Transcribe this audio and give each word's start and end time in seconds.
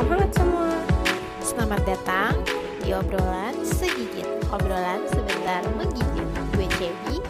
Salam 0.00 0.16
hangat 0.16 0.32
semua. 0.32 0.72
Selamat 1.44 1.80
datang 1.84 2.32
di 2.80 2.88
obrolan 2.96 3.52
segigit. 3.68 4.24
Obrolan 4.48 5.04
sebentar 5.12 5.60
menggigit. 5.76 6.24
Gue 6.56 6.64
Cebi. 6.80 7.20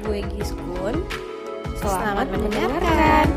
Gue 0.00 0.24
Giskun. 0.32 1.04
Selamat, 1.76 2.32
mendengarkan. 2.32 3.28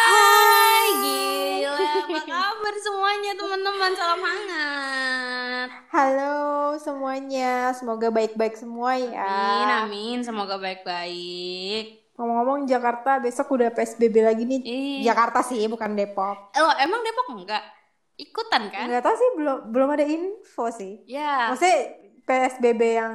Hai, 0.00 0.88
gila, 1.04 1.76
apa 1.76 2.18
kabar 2.24 2.74
semuanya 2.80 3.32
teman-teman? 3.36 3.92
Salam 3.92 4.20
hangat. 4.24 5.68
Halo 5.92 6.36
semuanya, 6.80 7.76
semoga 7.76 8.08
baik-baik 8.08 8.56
semua 8.56 8.96
ya. 8.96 9.28
Amin, 9.28 9.68
amin. 9.68 10.18
Semoga 10.24 10.56
baik-baik. 10.56 12.07
Ngomong-ngomong 12.18 12.66
Jakarta 12.66 13.22
besok 13.22 13.54
udah 13.54 13.70
PSBB 13.70 14.26
lagi 14.26 14.42
nih. 14.42 14.60
Iya. 14.66 15.14
Jakarta 15.14 15.46
sih, 15.46 15.62
bukan 15.70 15.94
Depok. 15.94 16.50
Lo 16.58 16.74
emang 16.82 17.00
Depok 17.06 17.30
enggak? 17.30 17.62
Ikutan 18.18 18.66
kan? 18.74 18.90
Nggak 18.90 19.06
tahu 19.06 19.14
sih 19.14 19.30
belum 19.38 19.58
belum 19.70 19.88
ada 19.94 20.02
info 20.02 20.66
sih. 20.74 21.06
Ya. 21.06 21.54
Maksudnya 21.54 21.78
PSBB 22.26 22.82
yang 22.98 23.14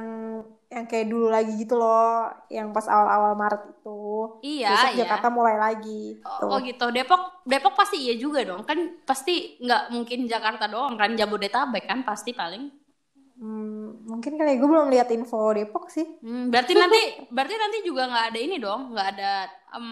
yang 0.72 0.88
kayak 0.90 1.06
dulu 1.06 1.30
lagi 1.30 1.54
gitu 1.54 1.78
loh, 1.78 2.26
yang 2.50 2.74
pas 2.74 2.88
awal-awal 2.88 3.36
Maret 3.38 3.62
itu. 3.70 4.00
Iya, 4.42 4.74
Besok 4.74 4.90
iya. 4.90 5.00
Jakarta 5.06 5.28
mulai 5.30 5.56
lagi. 5.60 6.18
Oh, 6.24 6.56
oh 6.56 6.58
gitu. 6.64 6.88
Depok 6.90 7.44
Depok 7.44 7.76
pasti 7.76 8.08
iya 8.08 8.16
juga 8.16 8.40
dong. 8.42 8.64
Kan 8.64 9.04
pasti 9.04 9.60
nggak 9.60 9.92
mungkin 9.92 10.26
Jakarta 10.26 10.64
doang 10.66 10.96
kan 10.96 11.12
Jabodetabek 11.12 11.84
kan 11.84 12.02
pasti 12.02 12.32
paling. 12.32 12.72
Hmm, 13.44 14.08
mungkin 14.08 14.32
kali 14.40 14.56
gue 14.60 14.68
belum 14.72 14.88
lihat 14.94 15.08
info 15.16 15.36
Depok 15.56 15.84
sih. 15.92 16.06
Hmm, 16.24 16.48
berarti 16.50 16.72
nanti 16.80 17.00
berarti 17.34 17.54
nanti 17.60 17.78
juga 17.88 18.02
nggak 18.10 18.26
ada 18.32 18.38
ini 18.40 18.56
dong, 18.64 18.80
nggak 18.92 19.08
ada 19.12 19.32
em, 19.76 19.86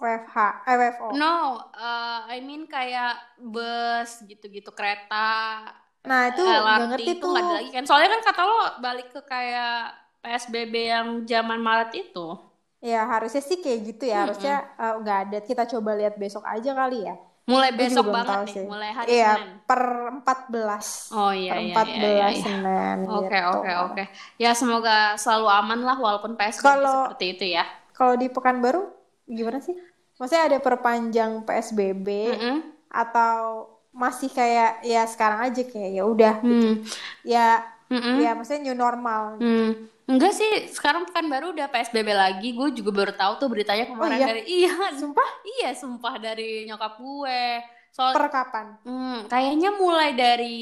WFH, 0.00 0.36
eh 0.70 0.76
WFO. 0.80 1.10
no, 1.18 1.26
uh, 1.74 2.18
I 2.30 2.38
mean 2.46 2.62
kayak 2.70 3.18
bus 3.52 4.22
gitu-gitu 4.30 4.70
kereta 4.78 5.26
Nah 6.08 6.22
itu 6.32 6.44
nggak 6.44 6.64
LRT 6.64 6.88
ngerti 6.90 7.12
itu 7.18 7.24
tuh. 7.24 7.30
nggak 7.32 7.42
ada 7.44 7.54
lagi 7.58 7.70
kan 7.76 7.84
soalnya 7.88 8.10
kan 8.14 8.22
kata 8.28 8.42
lo 8.50 8.58
balik 8.84 9.08
ke 9.14 9.20
kayak 9.32 9.74
PSBB 10.22 10.74
yang 10.92 11.08
zaman 11.30 11.60
Maret 11.66 11.90
itu 12.02 12.26
Ya 12.90 13.00
harusnya 13.12 13.42
sih 13.48 13.58
kayak 13.64 13.80
gitu 13.88 14.04
ya. 14.12 14.16
Harusnya 14.24 14.52
eh, 14.82 14.94
nggak 15.00 15.18
ada. 15.28 15.38
Kita 15.48 15.62
coba 15.72 15.90
lihat 16.00 16.14
besok 16.22 16.44
aja 16.54 16.70
kali 16.80 16.96
ya. 17.08 17.14
Mulai 17.50 17.70
besok 17.72 18.06
banget 18.06 18.30
tahu 18.30 18.42
nih 18.42 18.54
sih. 18.54 18.64
mulai 18.64 18.90
hari 18.90 19.08
Iya, 19.10 19.30
Senin 19.34 19.50
per 19.62 19.82
14. 20.16 21.12
oh 21.12 21.32
iya 21.32 21.50
per 21.50 21.60
iya 21.60 21.74
14 21.74 21.90
iya, 21.90 22.08
iya, 22.08 22.26
iya. 22.28 22.40
Senin 22.40 22.98
oke 23.04 23.26
gitu. 23.28 23.50
oke 23.52 23.70
oke 23.84 24.02
ya 24.36 24.50
semoga 24.52 24.96
selalu 25.14 25.46
aman 25.48 25.80
lah 25.82 25.96
walaupun 25.96 26.32
PSBB 26.32 26.62
Kalau- 26.62 27.06
seperti 27.08 27.26
itu 27.30 27.44
ya 27.52 27.64
Kalau 27.90 28.14
di 28.14 28.26
Pekanbaru 28.26 28.82
gimana 29.26 29.58
sih? 29.58 29.76
Maksudnya 30.16 30.46
ada 30.46 30.58
perpanjang 30.58 31.42
PSBB 31.42 32.08
Mm-mm. 32.30 32.56
atau 32.88 33.36
masih 33.90 34.28
kayak 34.28 34.80
ya 34.82 35.02
sekarang 35.04 35.42
aja 35.42 35.62
kayak 35.62 35.90
ya 35.90 36.04
udah 36.04 36.34
Hmm. 36.38 36.80
ya 37.22 37.60
Mm-mm. 37.90 38.22
ya 38.22 38.32
maksudnya 38.38 38.70
new 38.70 38.78
normal. 38.78 39.36
Hmm. 39.42 39.90
Enggak 40.10 40.34
sih, 40.34 40.66
sekarang 40.74 41.06
pekan 41.06 41.30
baru 41.30 41.54
udah 41.54 41.70
PSBB 41.70 42.10
lagi. 42.10 42.48
Gue 42.54 42.74
juga 42.74 42.90
baru 42.90 43.12
tahu 43.14 43.32
tuh 43.46 43.48
beritanya 43.50 43.86
kemarin 43.86 44.18
iya? 44.18 44.26
dari 44.26 44.42
iya, 44.58 44.74
Sumpah 44.94 45.30
iya 45.46 45.70
sumpah 45.74 46.14
dari 46.18 46.66
nyokap 46.66 46.98
gue. 46.98 47.42
Soal 47.90 48.14
per 48.14 48.30
kapan? 48.30 48.66
Hmm, 48.86 49.26
kayaknya 49.26 49.74
mulai 49.74 50.14
dari 50.14 50.58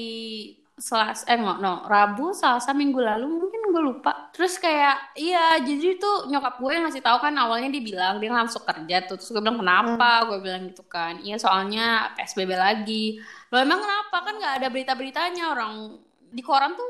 Selas 0.79 1.27
eh 1.27 1.34
nggak 1.34 1.59
no 1.59 1.83
Rabu 1.91 2.31
Selasa 2.31 2.71
minggu 2.71 3.03
lalu 3.03 3.27
mungkin 3.27 3.75
gue 3.75 3.83
lupa 3.83 4.31
terus 4.31 4.62
kayak 4.62 5.19
iya 5.19 5.59
jadi 5.59 5.99
tuh 5.99 6.31
nyokap 6.31 6.62
gue 6.62 6.71
yang 6.71 6.87
ngasih 6.87 7.03
tahu 7.03 7.19
kan 7.19 7.34
awalnya 7.34 7.67
dia 7.75 7.83
bilang 7.83 8.22
dia 8.22 8.31
langsung 8.31 8.62
kerja 8.62 9.03
tuh 9.11 9.19
terus 9.19 9.27
gue 9.34 9.43
bilang 9.43 9.59
kenapa 9.59 10.31
gue 10.31 10.38
bilang 10.38 10.71
gitu 10.71 10.87
kan 10.87 11.19
iya 11.19 11.34
soalnya 11.34 12.15
PSBB 12.15 12.55
lagi 12.55 13.19
lo 13.50 13.59
emang 13.59 13.83
kenapa 13.83 14.17
kan 14.22 14.34
nggak 14.38 14.55
ada 14.62 14.69
berita-beritanya 14.71 15.44
orang 15.50 15.99
di 16.31 16.43
koran 16.43 16.72
tuh 16.72 16.89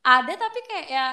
ada 0.00 0.32
tapi 0.32 0.58
kayak 0.62 0.86
ya 0.86 1.06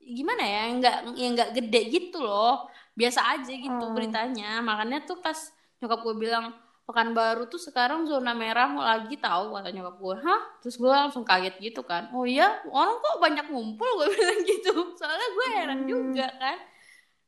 gimana 0.00 0.40
ya 0.40 0.62
nggak 0.72 0.96
yang 1.14 1.32
nggak 1.36 1.50
gede 1.54 1.80
gitu 1.88 2.18
loh. 2.20 2.66
Biasa 2.92 3.20
aja 3.34 3.52
gitu 3.52 3.70
Hmm. 3.84 3.94
beritanya. 3.94 4.58
Makanya 4.60 5.04
tuh 5.04 5.18
pas 5.18 5.36
nyokap 5.78 6.00
gue 6.02 6.16
bilang 6.18 6.50
Pekanbaru 6.82 7.52
tuh 7.52 7.60
sekarang 7.60 8.08
zona 8.08 8.32
merah 8.32 8.64
mau 8.64 8.80
lagi 8.80 9.20
tahu 9.20 9.52
kata 9.52 9.68
nyokap 9.70 10.00
gue 10.00 10.16
hah? 10.24 10.40
Terus 10.64 10.80
gue 10.80 10.88
langsung 10.88 11.20
kaget 11.20 11.60
gitu 11.60 11.84
kan. 11.84 12.08
Oh 12.10 12.24
iya 12.24 12.48
orang 12.64 12.96
kok 12.96 13.16
banyak 13.20 13.46
ngumpul? 13.52 13.84
gue 14.00 14.08
bilang 14.16 14.40
gitu. 14.40 14.96
Soalnya 14.96 15.28
gue 15.28 15.46
heran 15.52 15.80
Hmm. 15.84 15.86
juga 15.86 16.32
kan. 16.40 16.56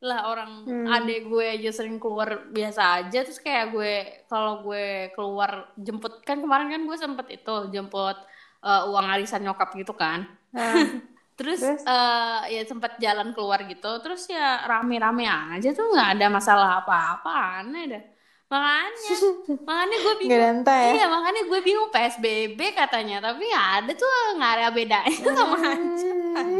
Lah 0.01 0.33
orang 0.33 0.65
Hmm. 0.65 0.87
adek 0.89 1.29
gue 1.29 1.45
aja 1.61 1.77
sering 1.77 2.01
keluar 2.01 2.49
biasa 2.49 3.05
aja. 3.05 3.21
Terus 3.21 3.37
kayak 3.37 3.77
gue 3.77 3.93
kalau 4.33 4.65
gue 4.65 5.13
keluar 5.13 5.69
jemput 5.77 6.25
kan 6.25 6.41
kemarin 6.41 6.73
kan 6.73 6.81
gue 6.81 6.97
sempet 6.97 7.27
itu 7.29 7.55
jemput 7.69 8.17
eh, 8.61 8.83
uang 8.91 9.07
arisan 9.17 9.45
nyokap 9.45 9.73
gitu 9.77 9.93
kan. 9.93 10.25
Nah, 10.53 10.75
terus, 11.39 11.61
Terus? 11.61 11.81
eh, 11.85 12.41
ya 12.57 12.63
sempat 12.69 13.01
jalan 13.01 13.33
keluar 13.33 13.65
gitu. 13.65 13.91
Terus 14.05 14.29
ya 14.29 14.65
rame-rame 14.69 15.25
aja 15.25 15.69
tuh 15.73 15.89
nggak 15.93 16.21
ada 16.21 16.27
masalah 16.29 16.69
apa-apa 16.85 17.65
aneh 17.65 17.85
dah 17.89 18.05
makanya 18.51 19.15
makanya 19.69 19.97
gue 20.03 20.15
bingung. 20.19 20.67
ya. 20.67 20.91
iya 20.91 21.07
makanya 21.07 21.43
gue 21.47 21.61
bingung 21.63 21.87
PSBB 21.95 22.59
katanya. 22.75 23.23
Tapi 23.23 23.47
nggak 23.47 23.69
ada 23.79 23.93
tuh 23.95 24.11
nggak 24.35 24.53
ada 24.59 24.67
bedanya 24.75 25.31
sama 25.31 25.57
aja 25.63 26.11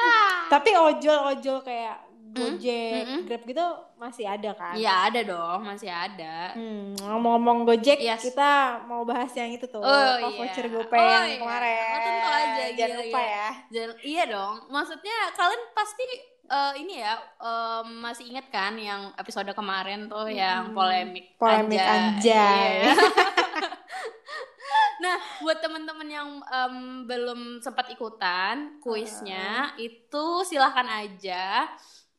Ah. 0.00 0.48
Tapi 0.48 0.70
ojol-ojol 0.72 1.60
kayak 1.60 2.07
Gojek, 2.40 3.02
Mm-mm. 3.02 3.20
Grab 3.24 3.42
gitu 3.44 3.66
masih 3.94 4.24
ada 4.24 4.50
kan? 4.52 4.72
Iya 4.72 4.94
ada 5.06 5.20
dong 5.22 5.58
masih 5.62 5.88
ada 5.88 6.52
Hmm, 6.52 6.94
ngomong-ngomong 6.96 7.58
Gojek, 7.64 7.98
Yes. 7.98 8.22
kita 8.22 8.50
mau 8.84 9.02
bahas 9.02 9.30
yang 9.32 9.50
itu 9.50 9.64
tuh, 9.64 9.78
Oh, 9.78 9.90
iya. 10.16 10.30
voucher 10.30 10.66
GoPay 10.66 10.96
Oh, 10.96 11.08
yang 11.08 11.26
iya. 11.26 11.38
kemarin. 11.38 11.78
Oh, 11.78 12.00
tentu 12.00 12.28
aja, 12.28 12.62
Jangan 12.68 12.74
gila, 12.74 12.96
lupa 12.96 13.06
gila. 13.18 13.28
ya. 13.28 13.48
Jadi- 13.68 13.98
iya 14.06 14.24
dong 14.24 14.54
maksudnya 14.68 15.16
kalian 15.32 15.62
pasti 15.72 16.04
eh, 16.48 16.72
ini 16.76 16.94
ya 16.98 17.12
eh, 17.38 17.82
masih 17.84 18.24
ingat 18.26 18.48
kan 18.48 18.72
yang 18.74 19.12
episode 19.14 19.52
kemarin 19.52 20.06
tuh 20.06 20.26
yang 20.26 20.72
polemik 20.72 21.36
Polemik 21.36 21.76
anjay. 21.76 22.86
Iya. 22.86 22.94
nah 24.98 25.14
buat 25.38 25.58
teman-teman 25.58 26.08
yang 26.08 26.28
em, 26.42 26.74
belum 27.04 27.40
sempat 27.58 27.86
ikutan 27.88 28.80
kuisnya 28.80 29.70
itu 29.76 30.24
silahkan 30.42 30.88
aja 30.88 31.70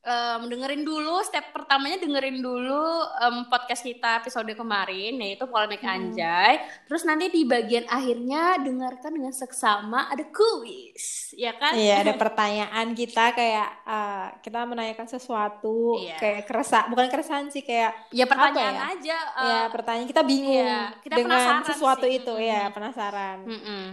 em, 0.02 0.42
dengerin 0.46 0.82
dulu 0.82 1.20
step 1.22 1.52
pertamanya 1.52 1.98
dengerin 1.98 2.40
dulu 2.40 2.84
em, 3.20 3.36
podcast 3.46 3.82
kita 3.82 4.20
episode 4.20 4.48
kemarin 4.50 5.18
yaitu 5.18 5.44
polemik 5.46 5.80
Hmm. 5.80 5.92
anjay 5.92 6.56
terus 6.86 7.04
nanti 7.04 7.28
di 7.28 7.44
bagian 7.44 7.84
akhirnya 7.86 8.58
dengarkan 8.58 9.12
dengan 9.12 9.32
seksama 9.32 10.08
ada 10.08 10.24
kuis 10.26 11.32
ya 11.34 11.52
kan 11.54 11.76
Iya, 11.76 12.02
ada 12.02 12.14
pertanyaan 12.22 12.88
kita 12.94 13.32
kayak 13.32 13.70
eh, 13.86 14.28
kita 14.40 14.60
menanyakan 14.64 15.06
sesuatu 15.06 16.00
Iya. 16.00 16.16
kayak 16.16 16.42
keresah, 16.46 16.88
bukan 16.88 17.08
keresahan 17.08 17.48
sih 17.48 17.62
kayak 17.62 17.92
ya 18.10 18.24
pertanyaan 18.24 18.76
ya? 18.76 18.84
aja 18.94 19.18
eh, 19.36 19.46
ya 19.46 19.60
pertanyaan 19.68 20.08
kita 20.08 20.24
bingung 20.24 20.64
iya, 20.64 20.96
kita 21.00 21.16
dengan 21.18 21.62
sesuatu 21.62 22.04
sih. 22.04 22.18
itu 22.18 22.32
Mm-mm. 22.32 22.50
ya 22.50 22.64
penasaran. 22.70 23.38
mm-mm. 23.44 23.84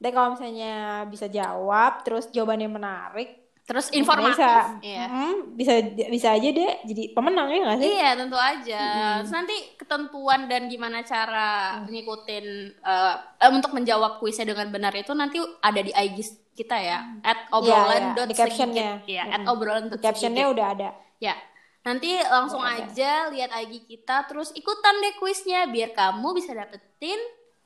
Dan 0.00 0.10
kalau 0.10 0.32
misalnya 0.32 0.74
bisa 1.04 1.28
jawab, 1.28 2.00
terus 2.00 2.28
jawabannya 2.28 2.72
menarik, 2.72 3.39
terus 3.70 3.86
informatif 3.94 4.34
bisa, 4.34 4.82
iya. 4.82 5.06
mm, 5.06 5.54
bisa 5.54 5.72
bisa 6.10 6.28
aja 6.34 6.48
deh 6.50 6.72
jadi 6.90 7.14
pemenang 7.14 7.46
ya 7.54 7.58
nggak 7.62 7.78
sih? 7.78 7.90
Iya 7.94 8.10
tentu 8.18 8.34
aja. 8.34 8.82
Mm-mm. 8.82 9.14
Terus 9.22 9.30
nanti 9.38 9.56
ketentuan 9.78 10.40
dan 10.50 10.66
gimana 10.66 11.06
cara 11.06 11.78
ngikutin 11.86 12.46
eh, 12.82 13.14
eh, 13.46 13.50
untuk 13.54 13.70
menjawab 13.70 14.18
kuisnya 14.18 14.50
dengan 14.50 14.74
benar 14.74 14.90
itu 14.98 15.14
nanti 15.14 15.38
ada 15.62 15.78
di 15.78 15.94
IG 15.94 16.18
kita 16.58 16.76
ya. 16.82 16.98
At 17.22 17.46
obrolan 17.54 18.18
Iya, 18.18 18.18
iya, 18.18 18.24
di 18.26 18.34
captionnya. 18.34 18.90
Ya, 19.06 19.22
at 19.30 19.46
Mm-mm. 19.46 19.52
obrolan 19.54 19.86
captionnya 20.02 20.50
udah 20.50 20.66
ada. 20.74 20.90
Ya. 21.22 21.38
Nanti 21.86 22.12
langsung 22.26 22.60
Udah 22.60 22.74
ada. 22.76 22.90
aja 22.90 23.12
lihat 23.30 23.54
IG 23.54 23.86
kita 23.86 24.26
terus 24.26 24.50
ikutan 24.52 24.98
deh 24.98 25.14
kuisnya 25.16 25.64
biar 25.70 25.94
kamu 25.94 26.34
bisa 26.36 26.52
dapetin 26.52 27.16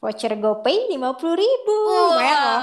Voucher 0.04 0.36
GoPay 0.36 0.92
lima 0.92 1.16
puluh 1.16 1.32
ribu, 1.40 1.76
lumayan 2.12 2.36
loh. 2.36 2.60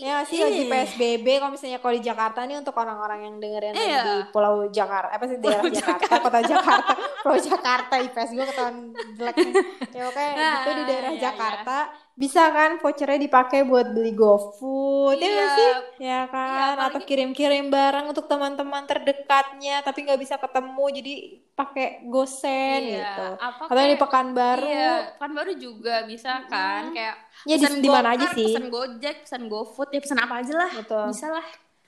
Ya 0.00 0.24
sih 0.24 0.40
lagi 0.40 0.62
Ih. 0.62 0.66
PSBB 0.66 1.26
kalau 1.36 1.52
misalnya 1.52 1.76
kalau 1.76 1.92
di 1.92 2.02
Jakarta 2.02 2.40
nih 2.42 2.56
untuk 2.56 2.72
orang-orang 2.72 3.20
yang 3.22 3.34
dengerin 3.36 3.74
Iya. 3.74 4.00
di 4.00 4.14
Pulau 4.28 4.64
Jakarta 4.68 5.10
apa 5.10 5.24
sih 5.24 5.36
daerah 5.36 5.60
Pulau 5.60 5.76
Jakarta, 5.76 6.12
kota 6.18 6.40
Jakarta, 6.42 6.92
Pulau 7.20 7.38
Jakarta 7.38 7.94
IPS 7.98 8.30
gue 8.30 8.46
ketahuan 8.46 8.76
jelek 9.14 9.36
nih. 9.38 9.54
Ya 9.90 10.02
oke, 10.06 10.24
Nah, 10.32 10.52
gitu 10.56 10.70
di 10.72 10.84
daerah 10.84 11.12
iya, 11.12 11.20
Jakarta 11.22 11.76
bisa 12.14 12.42
kan 12.48 12.76
vouchernya 12.76 13.16
dipakai 13.18 13.60
buat 13.62 13.86
beli 13.90 14.12
GoFood 14.12 15.16
ya 15.16 15.24
Iya. 15.26 15.46
sih? 15.50 15.70
Ya 16.02 16.20
kan, 16.26 16.48
apalagi- 16.74 16.84
atau 16.86 17.00
kirim-kirim 17.02 17.64
barang 17.68 18.06
untuk 18.06 18.24
teman-teman 18.24 18.84
terdekatnya 18.84 19.80
tapi 19.80 19.98
nggak 20.02 20.16
bisa 20.18 20.36
ketemu 20.36 20.84
jadi 20.92 21.14
pakai 21.54 21.86
GoSend 22.06 22.82
Iya, 22.86 22.96
gitu. 22.98 23.26
apa 23.38 23.62
Atau 23.66 23.84
di 23.86 23.96
Pekanbaru. 23.96 24.64
Iya, 24.66 24.92
Pekanbaru 25.14 25.52
juga 25.54 26.04
bisa 26.04 26.44
kan 26.46 26.88
Mm. 26.88 26.94
kayak 26.94 27.16
Ya 27.44 27.54
di, 27.54 27.62
pesen 27.62 27.80
di 27.80 27.88
mana 27.88 28.08
aja 28.12 28.26
sih? 28.30 28.52
Pesen 28.52 28.68
Gojek, 28.68 29.16
pesen 29.24 29.42
GoFood, 29.46 29.88
ya 29.90 30.00
pesen 30.00 30.18
apa 30.18 30.34
aja 30.38 30.52
lah. 30.54 30.70
Betul. 30.74 31.04
Bisa 31.08 31.26
lah. 31.28 31.46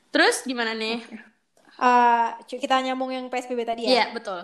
Terus 0.09 0.37
gimana 0.43 0.73
nih? 0.73 1.01
eh, 1.75 2.27
cu- 2.43 2.57
kita 2.59 2.81
nyambung 2.81 3.09
yang 3.09 3.27
PSBB 3.27 3.61
tadi 3.63 3.83
ya. 3.85 3.91
Iya, 3.91 4.05
betul. 4.13 4.41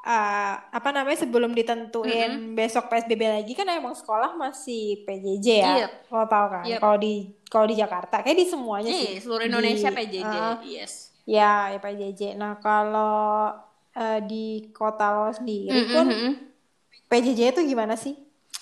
Eh, 0.00 0.54
apa 0.72 0.88
namanya 0.90 1.18
sebelum 1.18 1.52
ditentuin 1.52 2.56
besok 2.56 2.88
PSBB 2.88 3.20
lagi 3.20 3.52
kan 3.52 3.68
emang 3.68 3.92
sekolah 3.92 4.32
masih 4.32 5.04
PJJ 5.04 5.46
ya. 5.46 5.68
Iya. 5.76 5.86
Lo 6.08 6.24
tau 6.24 6.46
kan? 6.48 6.64
Yep. 6.64 6.80
Kalau 6.80 6.96
di 6.96 7.14
kalau 7.46 7.66
di 7.68 7.76
Jakarta 7.76 8.16
kayak 8.20 8.38
di 8.38 8.46
semuanya 8.48 8.88
Iya, 8.88 8.96
sih. 8.96 9.14
seluruh 9.20 9.44
Di- 9.44 9.50
Indonesia 9.52 9.90
PJJ. 9.92 10.34
eh, 10.34 10.56
yes. 10.72 10.92
ya, 11.24 11.68
ya 11.68 11.78
PJJ. 11.78 12.32
Nah, 12.34 12.56
kalau 12.56 13.52
eh, 13.92 14.20
di 14.24 14.44
kota 14.72 15.12
lo 15.12 15.28
sendiri 15.30 15.68
pun 15.86 16.06
Mm-mm. 16.06 16.32
PJJ 17.06 17.52
itu 17.52 17.60
gimana 17.66 17.92
sih? 17.92 18.16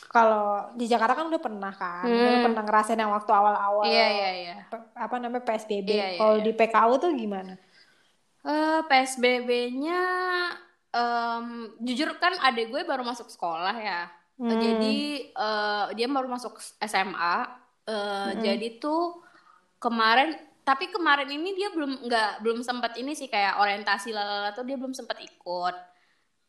Kalau 0.08 0.72
di 0.72 0.88
Jakarta 0.88 1.12
kan 1.20 1.28
udah 1.28 1.42
pernah 1.42 1.72
kan, 1.72 2.08
udah 2.08 2.40
pernah 2.48 2.62
ngerasain 2.64 2.96
yang 2.96 3.12
waktu 3.12 3.28
awal-awal 3.28 3.84
Iya, 3.84 4.06
iya, 4.08 4.30
iya. 4.40 4.56
apa 4.96 5.14
namanya 5.20 5.44
PSBB. 5.44 5.88
Iya, 5.92 6.06
iya, 6.16 6.18
Kalau 6.18 6.36
iya. 6.40 6.44
di 6.48 6.52
PKU 6.56 6.92
tuh 6.96 7.10
gimana? 7.12 7.54
Eh, 8.48 8.80
PSBB-nya 8.88 10.00
em, 10.96 11.46
jujur 11.84 12.16
kan 12.16 12.32
adik 12.40 12.72
gue 12.72 12.82
baru 12.88 13.04
masuk 13.04 13.28
sekolah 13.28 13.76
ya. 13.76 14.08
Hmm. 14.40 14.48
Jadi 14.48 15.28
eh, 15.28 15.84
dia 15.92 16.06
baru 16.08 16.28
masuk 16.32 16.56
SMA. 16.80 17.36
Eh, 17.88 18.30
Jadi 18.40 18.80
tuh 18.80 19.20
kemarin 19.76 20.32
tapi 20.64 20.92
kemarin 20.92 21.28
ini 21.32 21.56
dia 21.56 21.72
belum 21.72 22.04
nggak 22.04 22.44
belum 22.44 22.60
sempat 22.60 22.96
ini 23.00 23.16
sih 23.16 23.28
kayak 23.32 23.56
orientasi 23.56 24.12
lalala 24.12 24.52
tuh 24.52 24.64
dia 24.64 24.76
belum 24.76 24.92
sempat 24.92 25.16
ikut. 25.20 25.76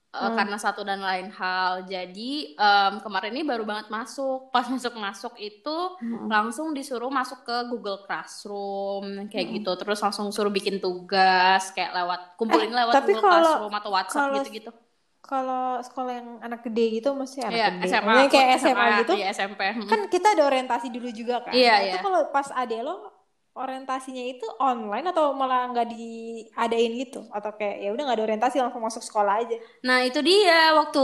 Eh, 0.10 0.32
karena 0.34 0.58
satu 0.58 0.82
dan 0.82 0.98
lain 1.00 1.30
hal. 1.30 1.86
Jadi 1.86 2.58
em, 2.58 2.94
kemarin 2.98 3.30
ini 3.30 3.46
baru 3.46 3.62
banget 3.62 3.88
masuk. 3.88 4.50
Pas 4.50 4.66
masuk 4.66 4.98
masuk 4.98 5.38
itu 5.38 5.78
langsung 6.26 6.74
disuruh 6.74 7.10
masuk 7.10 7.44
ke 7.44 7.58
Google 7.70 8.02
Classroom 8.04 9.30
kayak 9.30 9.48
gitu. 9.54 9.72
Terus 9.76 10.02
langsung 10.02 10.30
suruh 10.30 10.50
bikin 10.50 10.82
tugas 10.82 11.70
kayak 11.72 11.94
lewat 11.94 12.20
kumpulin 12.36 12.74
lewat 12.74 12.94
tapi 12.96 13.14
Google 13.14 13.22
kalau- 13.24 13.38
Classroom 13.46 13.74
atau 13.76 13.90
WhatsApp 13.92 14.18
kalau- 14.20 14.38
gitu-gitu. 14.42 14.72
Kalau 15.20 15.78
sekolah 15.80 16.14
yang 16.16 16.30
anak 16.42 16.66
gede 16.66 16.86
gitu 16.98 17.14
masih 17.14 17.46
anak 17.46 17.54
Iya, 17.54 17.68
gede. 17.70 17.86
SMA. 17.86 18.14
Kayak 18.26 18.48
aku 18.50 18.58
SMA 18.58 18.86
gitu. 18.98 19.14
Iya, 19.14 19.28
SMP. 19.30 19.62
Hmm. 19.62 19.86
Kan 19.86 20.00
kita 20.10 20.28
ada 20.34 20.44
orientasi 20.44 20.88
dulu 20.90 21.10
juga 21.14 21.46
kan. 21.46 21.54
Iya, 21.54 21.70
Nah, 21.70 21.86
Itu 21.86 21.94
iya. 21.94 22.02
kalau 22.02 22.22
pas 22.34 22.50
ade 22.50 22.82
lo 22.82 23.14
orientasinya 23.60 24.24
itu 24.24 24.48
online 24.58 25.12
atau 25.12 25.36
malah 25.36 25.68
nggak 25.70 25.88
diadain 25.92 26.92
gitu? 26.96 27.28
Atau 27.30 27.52
kayak 27.54 27.76
ya 27.84 27.90
udah 27.92 28.04
nggak 28.08 28.18
ada 28.18 28.26
orientasi 28.26 28.58
langsung 28.58 28.80
masuk 28.80 29.04
sekolah 29.04 29.44
aja? 29.44 29.58
Nah 29.84 30.08
itu 30.08 30.20
dia 30.24 30.72
waktu 30.74 31.04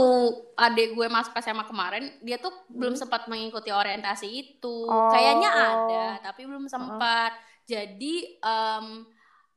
adik 0.56 0.96
gue 0.96 1.06
masuk 1.06 1.36
SMA 1.36 1.68
kemarin 1.68 2.08
dia 2.24 2.40
tuh 2.40 2.48
Hmm. 2.50 2.80
belum 2.80 2.94
sempat 2.96 3.28
mengikuti 3.28 3.68
orientasi 3.68 4.26
itu 4.26 4.76
Oh. 4.88 5.12
kayaknya 5.12 5.50
ada 5.52 6.06
tapi 6.24 6.48
belum 6.48 6.64
sempat 6.66 7.36
jadi 7.66 8.14
em, 8.40 9.04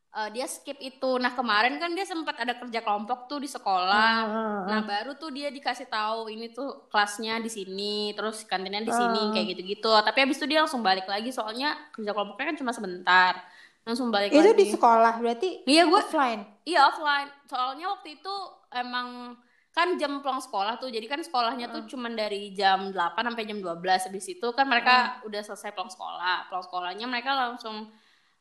eh, 0.10 0.30
dia 0.32 0.46
skip 0.46 0.78
itu 0.80 1.12
nah 1.16 1.32
kemarin 1.32 1.78
kan 1.78 1.92
dia 1.92 2.04
sempat 2.04 2.34
ada 2.36 2.54
kerja 2.54 2.80
kelompok 2.80 3.26
tuh 3.26 3.38
di 3.38 3.46
sekolah 3.46 4.14
Hmm, 4.20 4.62
nah 4.66 4.82
baru 4.82 5.14
tuh 5.14 5.30
dia 5.30 5.50
dikasih 5.50 5.86
tahu 5.86 6.28
ini 6.28 6.50
tuh 6.50 6.90
kelasnya 6.90 7.38
di 7.38 7.48
sini 7.48 8.12
terus 8.12 8.42
kantinnya 8.44 8.82
di 8.82 8.90
sini 8.90 9.22
Ah. 9.22 9.32
kayak 9.32 9.48
gitu-gitu 9.54 9.92
tapi 10.02 10.18
habis 10.22 10.38
itu 10.38 10.46
dia 10.46 10.62
langsung 10.62 10.82
balik 10.82 11.06
lagi 11.06 11.30
soalnya 11.30 11.78
kerja 11.92 12.10
kelompoknya 12.10 12.46
kan 12.50 12.58
cuma 12.58 12.72
sebentar 12.72 13.34
langsung 13.82 14.10
balik 14.10 14.30
Itu 14.30 14.42
lagi 14.44 14.54
di 14.54 14.66
sekolah 14.70 15.14
berarti 15.18 15.50
iya 15.66 15.88
gue 15.88 15.98
offline. 15.98 16.42
Iya 16.62 16.86
offline. 16.86 17.26
Soalnya 17.48 17.90
waktu 17.90 18.22
itu 18.22 18.36
emang 18.70 19.34
kan 19.72 19.98
jam 19.98 20.22
pulang 20.22 20.38
sekolah 20.38 20.78
tuh. 20.78 20.92
Jadi 20.92 21.10
kan 21.10 21.18
sekolahnya 21.18 21.72
tuh 21.72 21.88
cuman 21.88 22.14
dari 22.14 22.54
jam 22.54 22.94
8 22.94 22.94
sampai 23.18 23.50
jam 23.50 23.58
12. 23.58 24.06
Habis 24.06 24.26
itu 24.30 24.48
kan 24.54 24.70
mereka 24.70 25.24
udah 25.26 25.42
selesai 25.42 25.74
pulang 25.74 25.90
sekolah. 25.90 26.52
Pulang 26.52 26.66
sekolahnya 26.66 27.06
mereka 27.08 27.34
langsung 27.34 27.90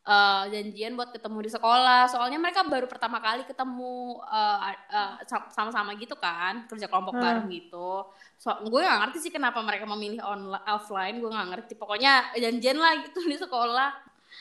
eh, 0.09 0.43
janjian 0.53 0.93
buat 0.99 1.11
ketemu 1.15 1.39
di 1.47 1.51
sekolah. 1.57 2.01
Soalnya 2.13 2.39
mereka 2.41 2.61
baru 2.65 2.87
pertama 2.89 3.19
kali 3.21 3.43
ketemu 3.51 3.93
eh, 4.33 4.59
eh, 4.99 5.13
sa- 5.31 5.51
sama-sama 5.53 5.91
gitu 6.01 6.17
kan, 6.17 6.65
kerja 6.71 6.87
kelompok 6.91 7.17
Hmm. 7.17 7.23
bareng 7.23 7.47
gitu. 7.53 8.09
So, 8.39 8.49
gue 8.71 8.81
gak 8.81 8.99
ngerti 9.03 9.19
sih 9.29 9.33
kenapa 9.35 9.59
mereka 9.67 9.85
memilih 9.85 10.23
online 10.25 10.65
offline. 10.71 11.15
Gue 11.21 11.31
gak 11.35 11.49
ngerti. 11.53 11.73
Pokoknya 11.77 12.33
janjian 12.39 12.79
lah 12.79 12.93
gitu 13.05 13.19
di 13.33 13.37
sekolah. 13.37 13.91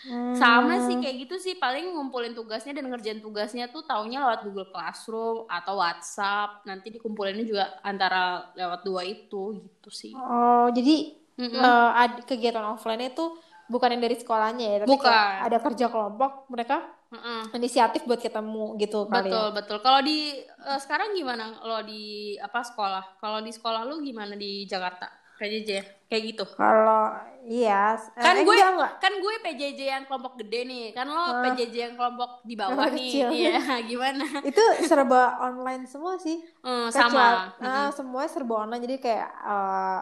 Hmm. 0.06 0.36
Sama 0.42 0.78
sih 0.86 0.96
kayak 1.02 1.16
gitu 1.26 1.36
sih 1.42 1.54
paling 1.58 1.86
ngumpulin 1.98 2.34
tugasnya 2.38 2.72
dan 2.78 2.86
ngerjain 2.92 3.20
tugasnya 3.26 3.66
tuh 3.74 3.82
taunya 3.90 4.22
lewat 4.22 4.46
Google 4.46 4.70
Classroom 4.70 5.50
atau 5.50 5.74
WhatsApp. 5.82 6.62
Nanti 6.70 6.88
dikumpulinnya 6.96 7.46
juga 7.52 7.64
antara 7.82 8.54
lewat 8.54 8.80
dua 8.86 9.02
itu 9.08 9.58
gitu 9.66 9.90
sih. 9.90 10.14
Oh, 10.16 10.68
jadi 10.78 10.96
Mm-mm. 11.38 11.54
eh, 11.68 11.90
ad- 12.04 12.24
kegiatan 12.30 12.66
offline 12.74 13.02
itu 13.12 13.26
bukan 13.68 13.90
yang 13.90 14.02
dari 14.02 14.16
sekolahnya 14.16 14.66
ya, 14.66 14.78
tapi 14.82 14.90
Bukan. 14.90 15.32
ada 15.44 15.58
kerja 15.58 15.86
kelompok 15.86 16.32
mereka 16.48 16.84
Mm-mm. 17.08 17.52
inisiatif 17.54 18.04
buat 18.04 18.18
ketemu 18.18 18.76
gitu 18.78 19.06
kali 19.06 19.28
Betul 19.28 19.46
ya. 19.46 19.54
betul. 19.54 19.78
Kalau 19.80 20.00
di 20.02 20.20
eh, 20.40 20.80
sekarang 20.80 21.12
gimana? 21.12 21.52
Kalau 21.54 21.80
di 21.82 22.04
apa 22.38 22.60
sekolah? 22.62 23.16
Kalau 23.18 23.40
di 23.40 23.50
sekolah 23.50 23.84
lu 23.84 24.00
gimana 24.00 24.34
di 24.34 24.64
Jakarta? 24.64 25.08
PJJ 25.38 25.70
kayak 26.10 26.24
gitu. 26.26 26.44
Kalau 26.50 27.14
iya, 27.46 27.94
eh, 27.94 28.18
Kan 28.18 28.34
eh, 28.34 28.42
gue 28.42 28.56
enggak, 28.58 28.98
kan 28.98 29.14
gue 29.14 29.34
PJJ 29.38 29.80
yang 29.86 30.04
kelompok 30.04 30.34
gede 30.36 30.66
nih. 30.66 30.86
Kan 30.92 31.06
lo 31.06 31.22
Ah. 31.22 31.46
PJJ 31.46 31.76
yang 31.78 31.94
kelompok 31.94 32.42
di 32.42 32.58
bawah 32.58 32.90
nih. 32.90 33.06
kecil. 33.06 33.28
Iya, 33.30 33.62
gimana? 33.88 34.26
Itu 34.42 34.58
serba 34.82 35.38
online 35.40 35.86
semua 35.86 36.18
sih. 36.18 36.42
Kecuali- 36.58 36.90
sama. 36.90 37.54
ah, 37.56 37.90
semuanya 37.90 38.28
serba 38.28 38.54
online 38.60 38.82
jadi 38.82 38.96
kayak 38.98 39.30
eh, 39.30 40.00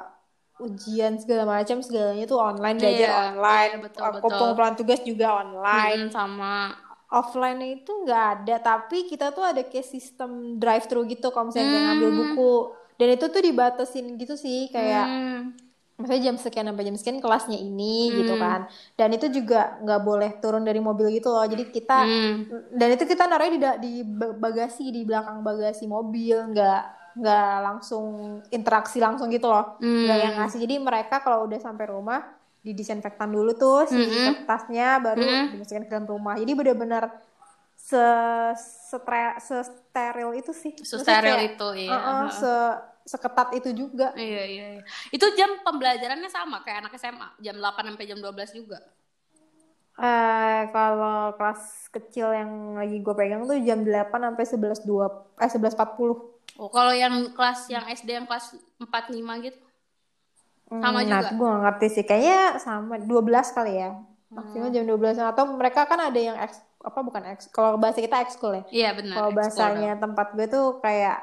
ujian 0.56 1.20
segala 1.20 1.44
macam 1.46 1.84
segalanya 1.84 2.24
tuh 2.26 2.40
online 2.40 2.78
belajar 2.80 3.10
Iya, 3.12 3.22
online 3.30 3.72
iya, 3.76 3.80
betul, 3.84 4.02
betul. 4.08 4.24
pengumpulan 4.24 4.74
tugas 4.80 5.02
juga 5.04 5.28
online 5.44 6.02
Mm, 6.08 6.14
sama. 6.16 6.56
offline 7.12 7.62
itu 7.62 7.92
nggak 8.04 8.24
ada 8.34 8.56
tapi 8.60 9.06
kita 9.06 9.30
tuh 9.32 9.46
ada 9.46 9.62
kayak 9.62 9.86
sistem 9.86 10.58
drive 10.58 10.90
thru 10.90 11.06
gitu 11.06 11.30
kalau 11.30 11.48
misalnya 11.54 11.70
Hmm. 11.76 11.86
ngambil 11.92 12.10
buku 12.12 12.54
dan 12.96 13.08
itu 13.14 13.26
tuh 13.30 13.42
dibatasin 13.44 14.06
gitu 14.18 14.36
sih 14.36 14.68
kayak 14.72 15.06
Hmm. 15.06 15.54
misalnya 15.96 16.24
jam 16.28 16.36
sekian 16.36 16.68
sampai 16.68 16.84
jam 16.84 16.98
sekian 17.00 17.20
kelasnya 17.24 17.56
ini 17.56 18.20
gitu 18.20 18.36
Hmm. 18.36 18.42
kan 18.42 18.60
dan 18.96 19.10
itu 19.12 19.28
juga 19.32 19.80
nggak 19.80 20.02
boleh 20.04 20.30
turun 20.44 20.64
dari 20.64 20.82
mobil 20.84 21.08
gitu 21.14 21.32
loh 21.32 21.46
jadi 21.46 21.64
kita 21.72 22.00
Hmm. 22.04 22.36
dan 22.74 22.90
itu 22.92 23.04
kita 23.06 23.24
naruhnya 23.28 23.54
di, 23.54 23.62
di 23.80 23.94
ba- 24.04 24.36
bagasi 24.36 24.92
di 24.92 25.08
belakang 25.08 25.40
bagasi 25.40 25.88
mobil 25.88 26.36
nggak 26.52 26.82
nggak 27.16 27.50
langsung 27.64 28.06
interaksi 28.52 29.00
langsung 29.00 29.32
gitu 29.32 29.48
loh 29.48 29.80
Hmm. 29.80 30.04
nggak 30.06 30.18
yang 30.20 30.34
ngasih 30.40 30.60
jadi 30.64 30.76
mereka 30.80 31.16
kalau 31.24 31.48
udah 31.48 31.60
sampai 31.60 31.88
rumah 31.88 32.20
didisinfektan 32.60 33.30
dulu 33.30 33.56
tuh 33.56 33.86
si 33.88 33.96
Mm-mm. 33.96 34.26
kertasnya 34.26 35.00
baru 35.00 35.22
Mm. 35.22 35.46
dimasukin 35.56 35.86
ke 35.86 35.92
dalam 35.92 36.08
rumah 36.10 36.34
jadi 36.36 36.52
benar-benar 36.52 37.04
se 37.78 38.02
setre- 38.90 39.38
steril 39.40 40.34
itu 40.34 40.52
sih 40.52 40.74
Sesteril 40.82 41.38
kayak, 41.38 41.56
itu, 41.56 41.68
iya. 41.86 41.92
uh-uh, 41.94 42.02
Heeh. 42.26 42.32
se 42.34 42.54
seketat 43.06 43.54
itu 43.54 43.70
juga 43.72 44.10
Iya, 44.18 44.44
iya, 44.50 44.66
iya. 44.76 44.84
Itu 45.14 45.30
jam 45.38 45.62
pembelajarannya 45.62 46.26
sama 46.26 46.66
kayak 46.66 46.90
anak 46.90 46.98
SMA, 46.98 47.38
jam 47.38 47.54
8 47.62 47.86
sampai 47.94 48.06
jam 48.10 48.18
12 48.18 48.50
juga. 48.52 48.82
eh 49.96 50.68
kalau 50.76 51.32
kelas 51.40 51.62
kecil 51.88 52.28
yang 52.36 52.52
lagi 52.76 53.00
gue 53.00 53.14
pegang 53.16 53.48
tuh 53.48 53.56
jam 53.64 53.80
8 53.80 54.20
sampai 54.28 54.44
11 54.44 54.84
dua 54.84 55.06
eh 55.40 55.48
11.40 55.48 56.35
Oh, 56.56 56.72
kalau 56.72 56.96
yang 56.96 57.12
kelas 57.36 57.68
yang 57.68 57.84
SD 57.92 58.16
yang 58.16 58.28
kelas 58.28 58.56
4 58.80 59.12
5 59.12 59.34
gitu. 59.44 59.60
Sama 60.66 61.04
Hmm, 61.04 61.10
nah, 61.12 61.22
juga? 61.22 61.30
gue 61.36 61.46
gak 61.46 61.62
ngerti 61.68 61.88
sih. 61.94 62.04
Kayaknya 62.04 62.40
sama 62.58 62.96
12 62.98 63.48
kali 63.54 63.74
ya. 63.78 63.92
Maksimal 64.34 64.68
Hmm. 64.68 64.76
jam 64.76 64.84
12 64.90 65.16
atau 65.22 65.44
mereka 65.54 65.86
kan 65.86 66.00
ada 66.02 66.20
yang 66.20 66.36
eks, 66.36 66.58
apa 66.82 67.00
bukan 67.06 67.24
eks, 67.34 67.48
kalau 67.54 67.78
bahasa 67.78 68.02
kita 68.02 68.20
ekskul 68.26 68.52
ya. 68.56 68.64
Iya, 68.74 68.90
benar. 68.98 69.16
Kalau 69.16 69.30
bahasanya 69.32 69.92
tempat 69.96 70.28
gue 70.34 70.48
tuh 70.50 70.66
kayak 70.82 71.18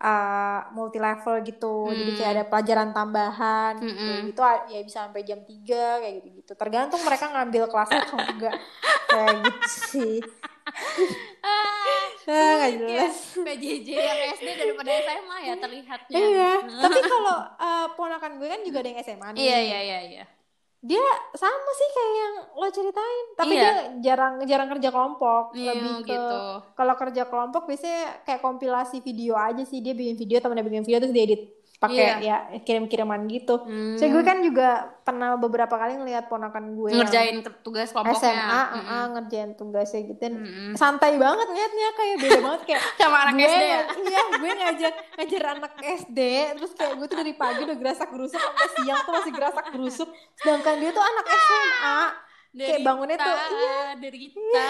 uh, 0.00 0.60
multi 0.72 0.98
level 0.98 1.34
gitu. 1.44 1.92
Jadi 1.92 2.10
kayak 2.16 2.32
ada 2.40 2.44
pelajaran 2.48 2.90
tambahan 2.90 3.72
Hmm. 3.78 3.86
gitu. 3.86 4.02
Mm-mm. 4.02 4.30
Itu 4.32 4.40
a- 4.42 4.66
ya 4.66 4.80
bisa 4.82 4.98
sampai 5.06 5.22
jam 5.22 5.40
3 5.44 6.00
kayak 6.00 6.14
gitu-gitu. 6.22 6.52
Tergantung 6.56 7.00
mereka 7.04 7.24
ngambil 7.30 7.62
kelasnya 7.68 8.00
atau 8.02 8.18
enggak. 8.18 8.54
kayak 9.12 9.34
gitu 9.44 9.68
sih. 9.92 10.16
Ah, 12.26 12.52
nggak 12.58 12.70
ya. 12.70 12.78
jelas. 12.80 13.16
PJJ 13.38 13.88
yang 13.92 14.20
SD 14.34 14.48
daripada 14.56 14.90
SMA 14.98 15.36
ya 15.40 15.54
terlihatnya. 15.56 16.16
Iya, 16.16 16.50
tapi 16.80 17.00
kalau 17.12 17.36
uh, 17.54 17.86
ponakan 17.94 18.32
gue 18.36 18.48
kan 18.48 18.60
juga 18.60 18.78
ada 18.80 18.88
yang 18.88 19.00
SMA 19.00 19.28
nih. 19.30 19.40
Iya, 19.40 19.58
iya, 19.60 19.78
iya, 19.80 20.00
iya. 20.04 20.24
dia 20.78 21.02
sama 21.34 21.70
sih 21.72 21.88
kayak 21.90 22.12
yang 22.14 22.34
lo 22.54 22.68
ceritain 22.68 23.26
tapi 23.34 23.52
Iya. 23.52 23.58
dia 23.58 23.72
jarang 24.04 24.34
jarang 24.44 24.68
kerja 24.70 24.88
kelompok 24.88 25.44
Iya, 25.50 25.72
lebih 25.72 25.94
ke 26.00 26.14
gitu. 26.14 26.40
kalau 26.72 26.94
kerja 26.94 27.22
kelompok 27.26 27.62
biasanya 27.64 28.22
kayak 28.22 28.38
kompilasi 28.38 29.00
video 29.00 29.34
aja 29.34 29.66
sih 29.66 29.82
dia 29.82 29.96
bikin 29.96 30.14
video 30.14 30.38
temennya 30.38 30.62
bikin 30.62 30.84
video 30.84 31.00
terus 31.00 31.10
dia 31.10 31.26
pakai 31.76 32.24
ya 32.24 32.36
kirim-kiriman 32.60 33.24
gitu. 33.26 33.60
Hmm. 33.60 33.94
so 33.94 34.04
gue 34.04 34.22
kan 34.22 34.40
juga 34.40 34.96
pernah 35.00 35.36
beberapa 35.36 35.70
kali 35.70 35.94
ngeliat 35.94 36.26
ponakan 36.26 36.72
gue 36.72 36.90
ngerjain 36.90 37.44
tugas 37.60 37.92
kelompoknya. 37.92 38.16
SMA 38.18 38.40
Mm-mm. 38.48 38.80
uh-uh, 38.80 39.04
ngerjain 39.12 39.50
tugasnya 39.54 40.00
gitu 40.04 40.24
Mm-mm. 40.26 40.72
santai 40.74 41.14
banget 41.14 41.46
ngeliatnya 41.46 41.88
kayak 41.92 42.16
beda 42.18 42.38
banget 42.40 42.62
kayak 42.64 42.82
Sama 42.98 43.16
anak 43.22 43.34
gue 43.34 43.44
SD 43.46 43.62
ya. 43.62 43.80
iya 44.02 44.20
gue 44.32 44.50
ngajak 44.56 44.94
ngajar 45.14 45.42
anak 45.52 45.72
SD 45.78 46.18
terus 46.56 46.72
kayak 46.72 46.92
gue 46.96 47.06
tuh 47.06 47.18
dari 47.18 47.32
pagi 47.32 47.60
udah 47.62 47.76
gerasak 47.76 48.08
gerusuk 48.08 48.40
sampai 48.40 48.68
siang 48.74 49.00
tuh 49.02 49.12
masih 49.12 49.32
gerasak 49.32 49.66
gerusuk 49.70 50.08
sedangkan 50.34 50.74
dia 50.76 50.90
tuh 50.90 51.04
anak 51.04 51.24
SMA 51.28 51.98
kayak 52.54 52.80
bangunnya 52.84 53.16
tuh 53.18 53.36
iya. 53.36 53.78
dari 53.98 54.18
kita. 54.28 54.68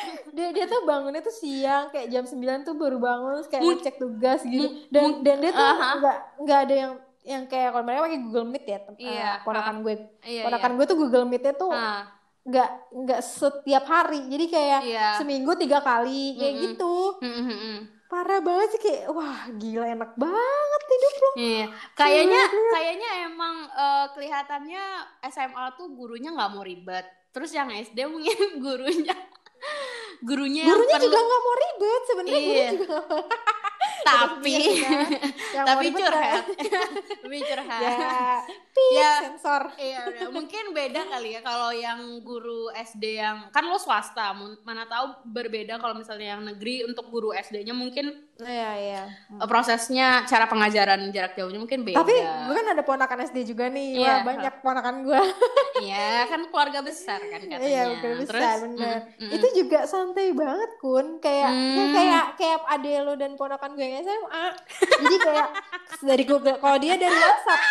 Dia 0.36 0.48
dia 0.50 0.64
tuh 0.64 0.80
bangunnya 0.88 1.20
tuh 1.20 1.34
siang 1.34 1.92
kayak 1.92 2.08
jam 2.08 2.24
9 2.24 2.64
tuh 2.64 2.74
baru 2.74 2.96
bangun 2.96 3.30
terus 3.36 3.50
kayak 3.52 3.62
ngecek 3.68 3.96
tugas 4.00 4.40
gitu. 4.48 4.88
dan 4.88 5.20
dan 5.20 5.36
dia 5.44 5.52
tuh 5.52 5.60
aha. 5.60 5.88
nggak 6.00 6.18
nggak 6.40 6.58
ada 6.64 6.74
yang 6.74 6.92
yang 7.22 7.42
kayak 7.46 7.68
kalau 7.70 7.84
mereka 7.86 8.00
pakai 8.08 8.20
Google 8.24 8.46
Meet 8.50 8.64
ya 8.66 8.78
Iya, 8.98 9.20
eh, 9.22 9.34
ponakan 9.46 9.76
gue. 9.86 9.94
Iya 10.26 10.42
ponakan 10.48 10.72
gue 10.74 10.86
tuh 10.88 10.98
Google 10.98 11.26
Meetnya 11.28 11.54
tuh 11.54 11.70
Ah, 11.70 12.08
nggak 12.42 12.70
nggak 12.90 13.20
setiap 13.22 13.84
hari. 13.86 14.20
Jadi 14.26 14.44
kayak 14.50 14.80
iya. 14.88 15.06
seminggu 15.20 15.54
tiga 15.54 15.84
kali 15.84 16.34
kayak 16.40 16.54
Mm-mm. 16.58 16.64
gitu. 16.74 16.94
Mm, 17.22 17.32
mm, 17.32 17.46
mm. 17.54 17.78
parah 18.12 18.40
banget 18.44 18.68
sih 18.76 18.80
kayak 18.84 19.04
wah 19.08 19.48
gila 19.56 19.88
enak 19.88 20.12
banget 20.20 20.71
hidup 21.02 21.14
lo 21.18 21.30
Iya, 21.34 21.66
kayaknya 21.92 22.42
kayaknya 22.70 23.10
emang 23.26 23.54
eh, 23.68 24.06
kelihatannya 24.12 24.84
SMA 25.26 25.64
tuh 25.74 25.90
gurunya 25.90 26.30
nggak 26.30 26.50
mau 26.50 26.62
ribet. 26.62 27.02
Terus 27.30 27.50
yang 27.50 27.68
SD 27.68 27.98
mungkin 28.06 28.36
gurunya 28.64 29.16
gurunya 30.20 30.62
gurunya 30.64 30.96
perlu- 30.96 31.04
juga 31.04 31.18
nggak 31.20 31.40
mau 31.40 31.54
ribet 31.56 32.02
sebenarnya 32.04 32.38
Iya. 32.38 32.44
gurunya 32.44 32.70
juga 32.76 32.98
tapi 34.02 34.54
yang 35.54 35.66
tapi 35.68 35.86
curhat. 35.90 36.42
kan. 36.42 36.90
tapi 37.22 37.36
curhat. 37.40 37.80
ya 37.80 37.94
pip, 38.68 38.92
Ya. 38.92 39.12
sensor 39.22 39.62
Iya, 39.76 40.26
mungkin 40.28 40.72
beda 40.72 41.06
kali 41.06 41.38
ya 41.38 41.40
kalau 41.40 41.70
yang 41.70 42.00
guru 42.20 42.66
SD 42.72 43.04
yang 43.16 43.46
kan 43.50 43.62
lo 43.62 43.78
swasta, 43.78 44.34
mana 44.60 44.84
tahu 44.84 45.06
berbeda 45.24 45.78
kalau 45.78 45.94
misalnya 45.94 46.34
yang 46.34 46.42
negeri 46.42 46.82
untuk 46.82 47.06
guru 47.08 47.30
SD-nya 47.32 47.70
mungkin 47.72 48.10
iya 48.44 48.70
iya 48.74 49.02
eh, 49.08 49.46
prosesnya 49.46 50.22
cara 50.24 50.44
pengajaran 50.44 51.10
jarak 51.10 51.32
jauhnya 51.32 51.58
mungkin 51.58 51.82
beda. 51.82 51.98
Tapi 51.98 52.14
gue 52.14 52.54
kan 52.54 52.66
ada 52.68 52.82
ponakan 52.82 53.18
SD 53.24 53.38
juga 53.46 53.66
nih. 53.66 53.98
Iya. 53.98 54.04
Wah, 54.04 54.18
banyak 54.24 54.54
ponakan 54.60 54.96
gue. 55.02 55.20
Iya, 55.82 56.30
kan 56.30 56.46
keluarga 56.46 56.78
besar 56.78 57.18
kan 57.18 57.42
katanya. 57.42 57.58
Iya, 57.58 57.82
udah 57.90 58.10
besar 58.14 58.38
Terus, 58.38 58.60
bener. 58.62 58.98
mm, 59.02 59.18
mm, 59.18 59.30
Itu 59.34 59.46
juga 59.56 59.78
santai 59.82 60.30
banget, 60.30 60.70
Kun. 60.78 61.18
Kayak 61.18 61.50
Hmm. 61.50 61.74
ya 61.74 61.84
kayak 61.90 62.24
kayak 62.36 62.58
ade 62.68 62.92
lo 63.00 63.14
dan 63.14 63.32
ponakan 63.34 63.72
gue 63.72 63.82
yang 63.82 63.98
SMA. 64.00 64.46
Jadi 64.78 65.16
kayak 65.18 65.48
dari 66.04 66.22
Google 66.22 66.58
kalau 66.58 66.78
dia 66.78 66.94
dari 66.94 67.10
WhatsApp. 67.10 67.62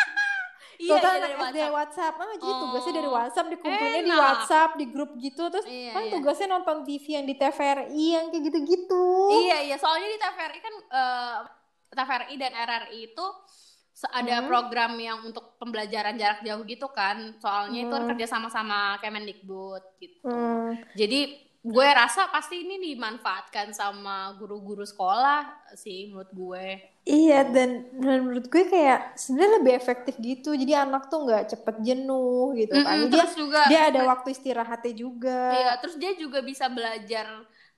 Iya, 0.82 0.92
Total 0.92 1.14
iya, 1.14 1.22
anak 1.22 1.30
dari 1.30 1.38
WhatsApp. 1.62 1.74
WhatsApp. 1.78 2.16
Ah, 2.18 2.34
jadi 2.34 2.52
Oh. 2.52 2.60
tugasnya 2.64 2.94
dari 2.96 3.10
WhatsApp, 3.12 3.48
dikumpulinnya 3.48 4.02
di. 4.02 4.12
WhatsApp, 4.12 4.72
di 4.74 4.86
grup 4.88 5.12
gitu. 5.16 5.44
Terus 5.48 5.66
Iya, 5.66 5.92
kan 5.94 6.04
iya. 6.04 6.12
tugasnya 6.12 6.48
nonton 6.50 6.78
TV 6.82 7.06
yang 7.14 7.26
di 7.26 7.36
TVRI 7.36 8.06
yang 8.12 8.26
kayak 8.28 8.44
gitu-gitu. 8.50 9.06
Iya, 9.40 9.58
iya. 9.64 9.76
Soalnya 9.78 10.10
di 10.10 10.18
TVRI 10.18 10.60
kan 10.60 10.76
eh, 10.90 11.38
TVRI 11.92 12.36
dan 12.36 12.52
RRI 12.52 13.00
itu 13.06 13.26
ada 14.04 14.36
Hmm. 14.36 14.48
program 14.50 14.98
yang 14.98 15.22
untuk 15.22 15.54
pembelajaran 15.56 16.18
jarak 16.18 16.42
jauh 16.42 16.66
gitu 16.66 16.90
kan. 16.90 17.38
Soalnya 17.38 17.86
itu 17.86 17.92
kan 17.92 18.02
Hmm. 18.02 18.10
kerja 18.10 18.26
sama-sama 18.28 18.98
Kemendikbud 18.98 19.84
gitu. 19.98 20.26
Hmm. 20.26 20.74
Jadi 20.96 21.38
gue 21.62 21.88
rasa 21.94 22.26
pasti 22.34 22.66
ini 22.66 22.82
dimanfaatkan 22.82 23.70
sama 23.70 24.34
guru-guru 24.42 24.82
sekolah 24.82 25.70
sih 25.78 26.10
menurut 26.10 26.32
gue. 26.34 26.68
Iya 27.06 27.46
dan, 27.50 27.86
dan 28.02 28.18
menurut 28.26 28.50
gue 28.50 28.66
kayak 28.66 29.14
sebenarnya 29.14 29.52
lebih 29.62 29.74
efektif 29.78 30.16
gitu. 30.18 30.58
Jadi 30.58 30.74
anak 30.74 31.10
tuh 31.14 31.30
nggak 31.30 31.54
cepet 31.54 31.76
jenuh 31.86 32.58
gitu 32.58 32.74
kan. 32.82 32.98
Mm-mm, 32.98 33.02
Jadi 33.06 33.14
dia 33.14 33.22
terus 33.22 33.34
juga 33.38 33.62
dia 33.70 33.82
ada 33.94 34.02
waktu 34.10 34.28
istirahatnya 34.34 34.94
juga. 34.98 35.42
Iya, 35.54 35.72
terus 35.82 35.96
dia 36.02 36.12
juga 36.18 36.40
bisa 36.42 36.66
belajar 36.66 37.26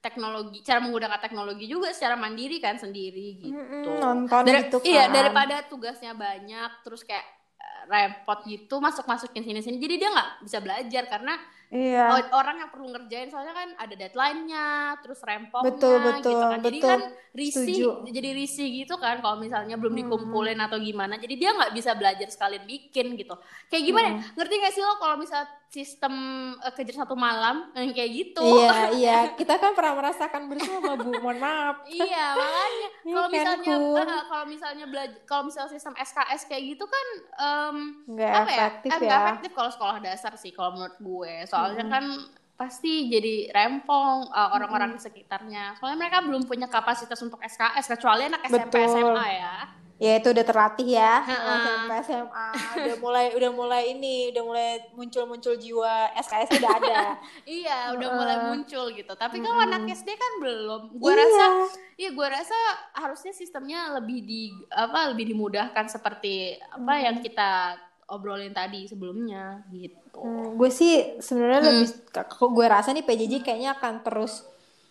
teknologi, 0.03 0.59
cara 0.63 0.83
menggunakan 0.83 1.19
teknologi 1.19 1.65
juga 1.67 1.91
secara 1.95 2.19
mandiri 2.19 2.59
kan 2.59 2.75
sendiri 2.75 3.39
gitu. 3.39 3.55
Mm-mm, 3.55 3.99
nonton 3.99 4.43
Dari- 4.47 4.67
gitu 4.67 4.77
kan. 4.79 4.87
Iya, 4.87 5.03
daripada 5.11 5.55
tugasnya 5.67 6.11
banyak, 6.15 6.83
terus 6.83 7.07
kayak 7.07 7.23
eh, 7.59 7.83
repot 7.87 8.43
gitu, 8.43 8.79
masuk-masukin 8.83 9.43
sini-sini. 9.43 9.79
Jadi 9.79 9.95
dia 10.03 10.11
nggak 10.11 10.29
bisa 10.43 10.59
belajar 10.59 11.03
karena 11.07 11.35
Iya. 11.73 12.05
o- 12.07 12.31
orang 12.35 12.55
yang 12.55 12.69
perlu 12.69 12.85
ngerjain 12.87 13.27
soalnya 13.27 13.51
kan 13.51 13.69
ada 13.75 13.93
deadline-nya, 13.93 14.67
terus 15.01 15.17
rempongnya 15.19 15.65
Betul, 15.67 15.95
betul, 15.99 16.29
gitu 16.29 16.45
kan. 16.45 16.59
Jadi 16.61 16.77
betul. 16.77 16.89
kan 16.91 16.99
risih, 17.33 17.65
Setuju. 17.65 17.89
jadi 18.07 18.29
risih 18.31 18.67
gitu 18.77 18.95
kan 18.95 19.17
kalau 19.17 19.35
misalnya 19.35 19.73
belum 19.73 19.89
Hmm. 19.91 20.01
dikumpulin 20.05 20.59
atau 20.59 20.77
gimana. 20.77 21.17
Jadi 21.17 21.33
dia 21.33 21.49
nggak 21.51 21.73
bisa 21.73 21.91
belajar 21.93 22.27
sekalian 22.27 22.63
bikin 22.63 23.15
gitu. 23.15 23.33
Kayak 23.67 23.83
gimana? 23.83 24.05
ya? 24.05 24.13
Hmm. 24.13 24.23
Ngerti 24.35 24.53
gak 24.59 24.71
sih 24.71 24.81
lo 24.81 24.93
kalau 24.95 25.17
misal 25.17 25.41
sistem 25.67 26.13
eh, 26.55 26.69
kejar 26.71 26.95
satu 26.99 27.15
malam 27.15 27.73
yang 27.73 27.89
kayak 27.91 28.11
gitu? 28.13 28.45
Iya, 28.45 28.69
iya. 28.99 29.17
Kita 29.33 29.57
kan 29.57 29.73
pernah 29.73 29.97
merasakan 29.97 30.45
bersama, 30.45 30.93
Bu. 30.95 31.09
Mohon 31.15 31.39
maaf. 31.39 31.75
iya 31.87 32.25
makanya 32.31 32.89
Iya 33.03 33.11
kalau 33.11 33.23
kan, 33.23 33.33
misalnya 33.33 33.73
Kun? 33.75 34.07
eh, 34.07 34.23
kalau 34.23 34.45
misalnya 34.45 34.85
belajar 34.85 35.17
kalau 35.23 35.43
misalnya 35.43 35.71
sistem 35.71 35.95
SKS 35.95 36.41
kayak 36.45 36.63
gitu 36.69 36.85
kan 36.85 37.07
em, 37.35 37.77
Nggak 38.05 38.29
apa 38.31 38.37
ya 38.45 38.57
efektif 38.69 38.89
Eh, 38.93 38.99
ya. 39.01 39.17
efektif 39.19 39.51
kalau 39.51 39.69
sekolah 39.69 39.97
dasar 39.99 40.33
sih 40.35 40.51
kalau 40.51 40.69
menurut 40.71 40.95
gue 40.95 41.33
soalnya 41.65 41.85
kan 41.89 42.05
pasti 42.53 43.07
jadi 43.07 43.49
rempong 43.49 44.29
eh, 44.29 44.49
orang-orang 44.51 44.93
di 44.93 44.99
sekitarnya 44.99 45.75
soalnya 45.75 45.97
mereka 45.99 46.21
belum 46.21 46.43
punya 46.43 46.67
kapasitas 46.67 47.17
untuk 47.19 47.39
SKS 47.39 47.87
kecuali 47.89 48.27
anak 48.27 48.43
SMP 48.45 48.75
Betul. 48.77 48.87
SMA 48.93 49.27
ya 49.33 49.55
Ya 50.01 50.19
itu 50.19 50.25
udah 50.25 50.43
terlatih 50.43 50.89
ya. 50.89 51.21
SMP 51.23 51.91
SMA 52.03 52.47
udah 52.75 52.95
mulai 52.99 53.25
udah 53.31 53.51
mulai 53.53 53.83
ini, 53.89 54.33
udah 54.33 54.43
mulai 54.43 54.69
muncul-muncul 54.91 55.55
jiwa 55.55 56.11
SKS 56.17 56.59
udah 56.59 56.71
ada. 56.75 56.97
iya 57.47 57.93
udah 57.93 58.01
Heeh. 58.03 58.17
mulai 58.17 58.37
muncul 58.43 58.89
gitu 58.91 59.13
tapi 59.13 59.39
kalau 59.39 59.53
Mm-mm. 59.55 59.69
anak 59.69 59.95
SD 59.95 60.09
kan 60.11 60.31
belum 60.41 60.81
gue 60.93 61.07
Iya. 61.07 61.21
rasa 61.23 61.45
Iya, 61.93 62.09
gue 62.09 62.27
rasa 62.27 62.57
harusnya 62.91 63.31
sistemnya 63.31 63.95
lebih 63.95 64.19
di 64.19 64.41
apa 64.67 65.13
lebih 65.13 65.29
dimudahkan 65.29 65.85
seperti 65.87 66.57
apa 66.59 66.83
Hmm. 66.91 67.03
yang 67.05 67.17
kita 67.21 67.77
obrolin 68.05 68.51
tadi 68.51 68.83
sebelumnya 68.83 69.63
gitu. 69.69 70.17
Hmm, 70.17 70.55
gue 70.55 70.69
sih 70.69 70.93
sebenarnya 71.17 71.59
Hmm. 71.61 71.69
lebih 71.73 71.87
kok 72.09 72.49
gue 72.49 72.65
rasa 72.65 72.89
nih 72.89 73.01
PJJ 73.01 73.33
kayaknya 73.41 73.73
akan 73.73 74.01
terus 74.01 74.43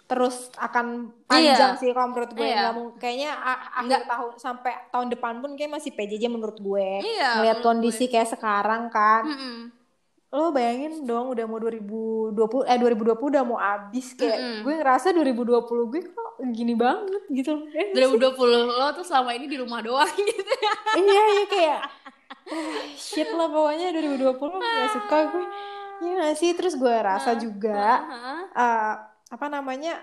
terus 0.05 0.53
akan 0.55 1.09
panjang 1.25 1.73
Iya. 1.73 1.79
sih 1.79 1.89
kalau 1.91 2.11
menurut 2.11 2.31
gue 2.31 2.43
Iya. 2.43 2.57
nggak 2.59 2.75
mau 2.75 2.87
kayaknya 2.95 3.31
akhir 3.73 4.01
tahun 4.05 4.31
sampai 4.37 4.73
tahun 4.89 5.09
depan 5.09 5.35
pun 5.39 5.51
kayak 5.55 5.73
masih 5.73 5.91
PJJ 5.91 6.29
menurut 6.29 6.59
gue 6.59 6.89
Iya. 7.01 7.31
menurut 7.39 7.61
kondisi 7.61 8.07
kayak 8.07 8.29
sekarang 8.29 8.89
kan 8.89 9.25
Mm-mm. 9.25 9.59
lo 10.31 10.49
bayangin 10.49 11.01
dong 11.03 11.29
udah 11.29 11.45
mau 11.45 11.57
2020 11.57 12.33
eh 12.65 12.77
2020 12.77 13.25
udah 13.31 13.43
mau 13.43 13.57
abis 13.57 14.13
kayak 14.13 14.37
Mm-mm. 14.37 14.59
gue 14.63 14.73
ngerasa 14.75 15.07
2020 15.11 15.65
gue 15.89 16.01
kok 16.07 16.31
gini 16.51 16.75
banget 16.75 17.23
gitu 17.31 17.53
Eh, 17.71 17.93
2020 17.93 18.37
lo 18.69 18.93
tuh 18.93 19.03
selama 19.03 19.33
ini 19.33 19.47
di 19.47 19.57
rumah 19.57 19.81
doang 19.81 20.09
gitu 20.29 20.43
ya. 20.59 20.73
iya 20.99 21.23
iya 21.31 21.45
kayak 21.47 21.81
oh, 22.45 22.73
shit 22.99 23.29
lah 23.29 23.47
pokoknya 23.47 23.91
2020 23.91 24.37
gak 24.59 24.91
suka 24.93 25.19
gue 25.29 25.47
Iya 26.01 26.13
gak 26.21 26.35
sih 26.35 26.51
terus 26.53 26.75
gue 26.75 26.91
rasa 26.91 27.37
juga 27.37 28.03
eh, 28.53 28.95
apa 29.29 29.47
namanya 29.49 29.95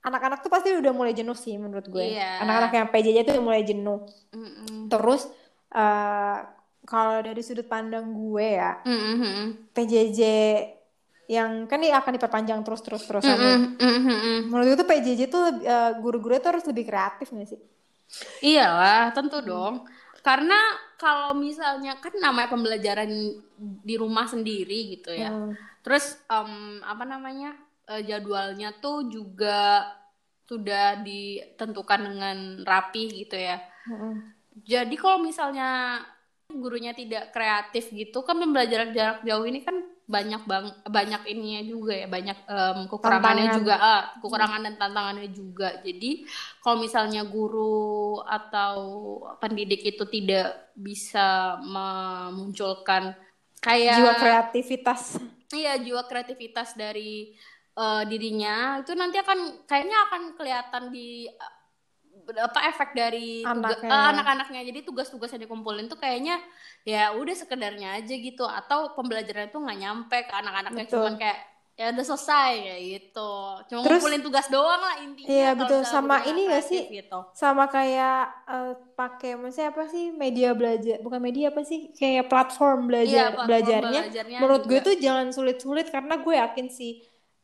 anak-anak 0.00 0.38
tuh 0.38 0.48
pasti 0.48 0.70
udah 0.70 0.92
mulai 0.92 1.10
jenuh 1.10 1.34
sih 1.34 1.56
menurut 1.56 1.86
gue 1.86 2.12
Iya. 2.12 2.38
anak-anak 2.38 2.72
yang 2.72 2.88
PJJ 2.88 3.18
tuh 3.22 3.32
udah 3.34 3.44
mulai 3.44 3.62
jenuh 3.62 4.04
Mm-mm. 4.30 4.86
terus 4.86 5.26
eh, 5.68 6.38
kalau 6.84 7.18
dari 7.18 7.40
sudut 7.40 7.64
pandang 7.64 8.06
gue 8.08 8.46
ya 8.54 8.78
Mm-mm. 8.84 9.66
PJJ 9.72 10.20
yang 11.26 11.64
kan 11.64 11.80
ini 11.80 11.90
akan 11.90 12.14
diperpanjang 12.14 12.62
terus 12.62 12.78
terus 12.80 13.02
terusan 13.02 13.34
nih. 13.34 13.58
Mm-mm. 13.76 14.38
Menurut 14.46 14.66
gue 14.68 14.78
tuh 14.78 14.86
PJJ 14.86 15.20
tuh 15.26 15.42
lebih- 15.42 15.66
eh, 15.66 15.92
guru-guru 15.98 16.36
tuh 16.36 16.50
harus 16.52 16.64
lebih 16.64 16.84
kreatif 16.84 17.26
gak 17.28 17.48
sih 17.48 17.58
Iyalah, 18.40 19.10
tentu 19.10 19.42
dong. 19.42 19.82
Karena 20.26 20.58
kalau 20.98 21.38
misalnya 21.38 22.02
kan 22.02 22.10
namanya 22.18 22.50
pembelajaran 22.50 23.10
di 23.86 23.94
rumah 23.94 24.26
sendiri 24.26 24.98
gitu 24.98 25.14
ya. 25.14 25.30
Hmm. 25.30 25.54
Terus 25.86 26.18
em, 26.26 26.82
apa 26.82 27.06
namanya 27.06 27.54
eh, 27.86 28.02
jadwalnya 28.02 28.74
tuh 28.82 29.06
juga 29.06 29.86
sudah 30.50 30.98
ditentukan 30.98 32.00
dengan 32.10 32.36
rapi 32.66 33.22
gitu 33.22 33.38
ya. 33.38 33.62
Mm-mm. 33.86 34.34
Jadi 34.66 34.94
kalau 34.98 35.22
misalnya 35.22 36.02
gurunya 36.50 36.90
tidak 36.90 37.30
kreatif 37.30 37.90
gitu 37.94 38.22
kan 38.26 38.38
pembelajaran 38.38 38.90
jarak 38.94 39.22
jauh 39.22 39.46
ini 39.46 39.62
kan 39.62 39.78
banyak 40.06 40.42
bang 40.46 40.66
banyak 40.86 41.22
ininya 41.34 41.62
juga 41.66 41.92
ya 41.98 42.06
banyak 42.06 42.38
em, 42.46 42.78
kekurangannya 42.86 43.50
Tantangan. 43.50 43.58
juga 43.58 43.74
ah, 43.82 44.02
kekurangan 44.22 44.60
dan 44.66 44.74
tantangannya 44.78 45.28
juga. 45.34 45.68
Jadi 45.82 46.10
kalau 46.62 46.76
misalnya 46.78 47.22
guru 47.26 48.22
atau 48.22 48.74
pendidik 49.42 49.82
itu 49.82 50.04
tidak 50.06 50.70
bisa 50.78 51.58
memunculkan 51.62 53.18
kayak 53.58 53.98
jiwa 53.98 54.12
kreativitas 54.14 55.18
Iya, 55.54 55.78
jiwa 55.78 56.02
kreativitas 56.10 56.74
dari 56.74 57.30
eh, 57.78 58.02
dirinya 58.10 58.82
itu 58.82 58.92
nanti 58.98 59.16
akan 59.22 59.66
kayaknya 59.68 59.98
akan 60.10 60.22
kelihatan 60.38 60.84
di 60.90 61.30
apa 62.28 62.60
efek 62.66 62.90
dari 62.92 63.40
eh, 63.40 63.86
anak-anaknya. 63.86 64.62
Jadi 64.64 64.82
tugas-tugas 64.82 65.30
yang 65.30 65.42
dikumpulin 65.42 65.86
tuh 65.86 65.96
kayaknya 65.96 66.42
ya 66.82 67.10
udah 67.12 67.34
sekedarnya 67.34 67.94
aja 67.94 68.14
gitu 68.14 68.42
atau 68.42 68.92
pembelajaran 68.92 69.46
itu 69.46 69.58
nggak 69.58 69.78
nyampe 69.78 70.16
ke 70.22 70.32
anak-anaknya 70.32 70.84
cuman 70.86 71.14
kayak 71.16 71.38
ya 71.76 71.92
udah 71.92 72.04
selesai 72.06 72.52
kayak 72.56 72.82
gitu 72.88 73.32
cuma 73.68 73.80
Terus- 73.84 74.00
ngumpulin 74.00 74.22
tugas 74.22 74.46
doang 74.48 74.80
lah 74.80 74.96
intinya 74.98 75.28
Iya, 75.28 75.50
betul. 75.52 75.84
Sama 75.84 76.24
ini 76.24 76.48
kreatif 76.48 76.64
sih? 76.64 76.82
gitu. 76.96 77.18
sama 77.30 77.64
kayak 77.66 78.20
eh, 78.46 78.72
pakai 78.94 79.36
maksudnya 79.36 79.68
apa 79.68 79.84
sih 79.84 80.08
media 80.08 80.56
belajar 80.56 80.96
bukan 80.98 81.20
media 81.20 81.50
apa 81.50 81.60
sih 81.62 81.92
kayak 81.92 82.26
platform 82.26 82.80
Iya, 82.80 82.88
belajar 82.88 83.24
platform 83.28 83.46
belajarnya 83.46 84.00
belajarnya 84.00 84.38
menurut 84.40 84.62
gue 84.64 84.72
juga. 84.74 84.86
tuh 84.88 84.94
jangan 84.96 85.26
sulit-sulit 85.28 85.86
karena 85.86 86.14
gue 86.16 86.34
yakin 86.34 86.66
sih 86.66 86.92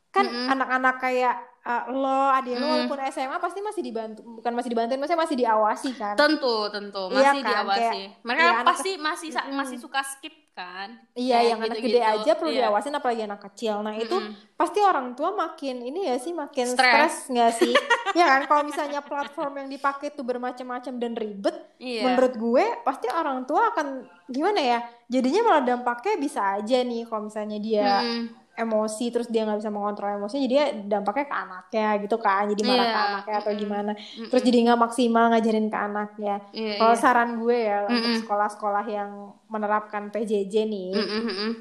kan 0.09 0.25
anak-anak 0.25 0.97
kayak 0.97 1.35
eh, 1.63 1.83
lo 1.89 2.07
adik 2.29 2.53
lo 2.53 2.59
Mm. 2.59 2.71
walaupun 2.85 2.99
SMA 3.07 3.37
pasti 3.37 3.59
masih 3.59 3.81
dibantu 3.81 4.19
bukan 4.21 4.51
masih 4.51 4.69
dibantuin 4.69 4.97
maksudnya 4.97 5.21
masih 5.21 5.37
diawasi 5.37 5.89
kan 5.93 6.13
tentu 6.13 6.55
tentu 6.67 7.03
Iya 7.07 7.15
masih 7.31 7.39
kan, 7.39 7.49
diawasi 7.49 7.81
kayak- 7.81 8.11
mereka 8.21 8.41
iya, 8.41 8.51
anak 8.53 8.67
pasti 8.67 8.91
masih 8.97 9.29
sa- 9.29 9.43
Mm-mm. 9.43 9.57
masih 9.57 9.77
suka 9.77 10.01
skip 10.01 10.35
kan 10.51 10.89
iya 11.13 11.33
Kayak 11.35 11.47
yang 11.47 11.59
anak 11.59 11.69
gitu-gitu. 11.73 11.87
gede 11.89 12.01
aja 12.05 12.31
perlu 12.35 12.51
Iya. 12.51 12.59
diawasin 12.61 12.93
apalagi 12.93 13.21
anak 13.23 13.41
kecil 13.43 13.75
nah 13.79 13.95
itu 13.95 14.13
Mm-mm. 14.13 14.53
pasti 14.53 14.79
orang 14.81 15.07
tua 15.13 15.29
makin 15.33 15.75
ini 15.81 16.05
ya 16.05 16.15
sih 16.15 16.29
makin 16.31 16.67
Stres. 16.69 17.25
nggak 17.27 17.51
sih 17.55 17.73
ya 18.13 18.25
kan 18.27 18.41
kalau 18.45 18.63
misalnya 18.63 18.99
platform 18.99 19.53
yang 19.57 19.69
dipakai 19.69 20.11
tuh 20.11 20.21
bermacam-macam 20.21 20.93
dan 20.95 21.11
ribet 21.13 21.55
iya 21.79 22.05
menurut 22.05 22.33
gue 22.35 22.65
pasti 22.81 23.07
orang 23.09 23.43
tua 23.43 23.71
akan 23.71 23.87
gimana 24.25 24.59
ya 24.59 24.79
jadinya 25.07 25.41
malah 25.43 25.63
dampaknya 25.65 26.15
bisa 26.17 26.41
aja 26.53 26.77
nih 26.81 27.01
kalau 27.03 27.25
misalnya 27.25 27.57
dia 27.57 27.87
Mm-mm. 28.03 28.42
Emosi 28.55 29.09
terus 29.09 29.25
dia 29.27 29.43
nggak 29.43 29.59
bisa 29.59 29.69
mengontrol 29.69 30.13
emosinya 30.13 30.41
jadi 30.41 30.53
dia 30.53 30.65
dampaknya 30.87 31.25
ke 31.25 31.35
anaknya 31.35 31.87
gitu 31.99 32.17
kan 32.17 32.43
jadi 32.45 32.61
marah 32.61 32.77
ke 32.79 32.91
Iya, 32.93 33.05
anaknya 33.07 33.35
atau 33.39 33.51
gimana 33.53 33.91
Mm-mm. 33.93 34.27
terus 34.29 34.43
jadi 34.43 34.57
nggak 34.61 34.79
maksimal 34.79 35.23
ngajarin 35.29 35.67
ke 35.67 35.79
anaknya 35.79 36.35
Iya, 36.51 36.73
kalau 36.77 36.93
iya. 36.93 37.01
saran 37.01 37.29
gue 37.35 37.57
ya 37.59 37.77
untuk 37.83 37.97
Mm-mm. 37.97 38.19
sekolah-sekolah 38.21 38.85
yang 38.85 39.09
menerapkan 39.47 40.03
PJJ 40.07 40.53
nih 40.65 40.89
mm-mm. 40.93 41.51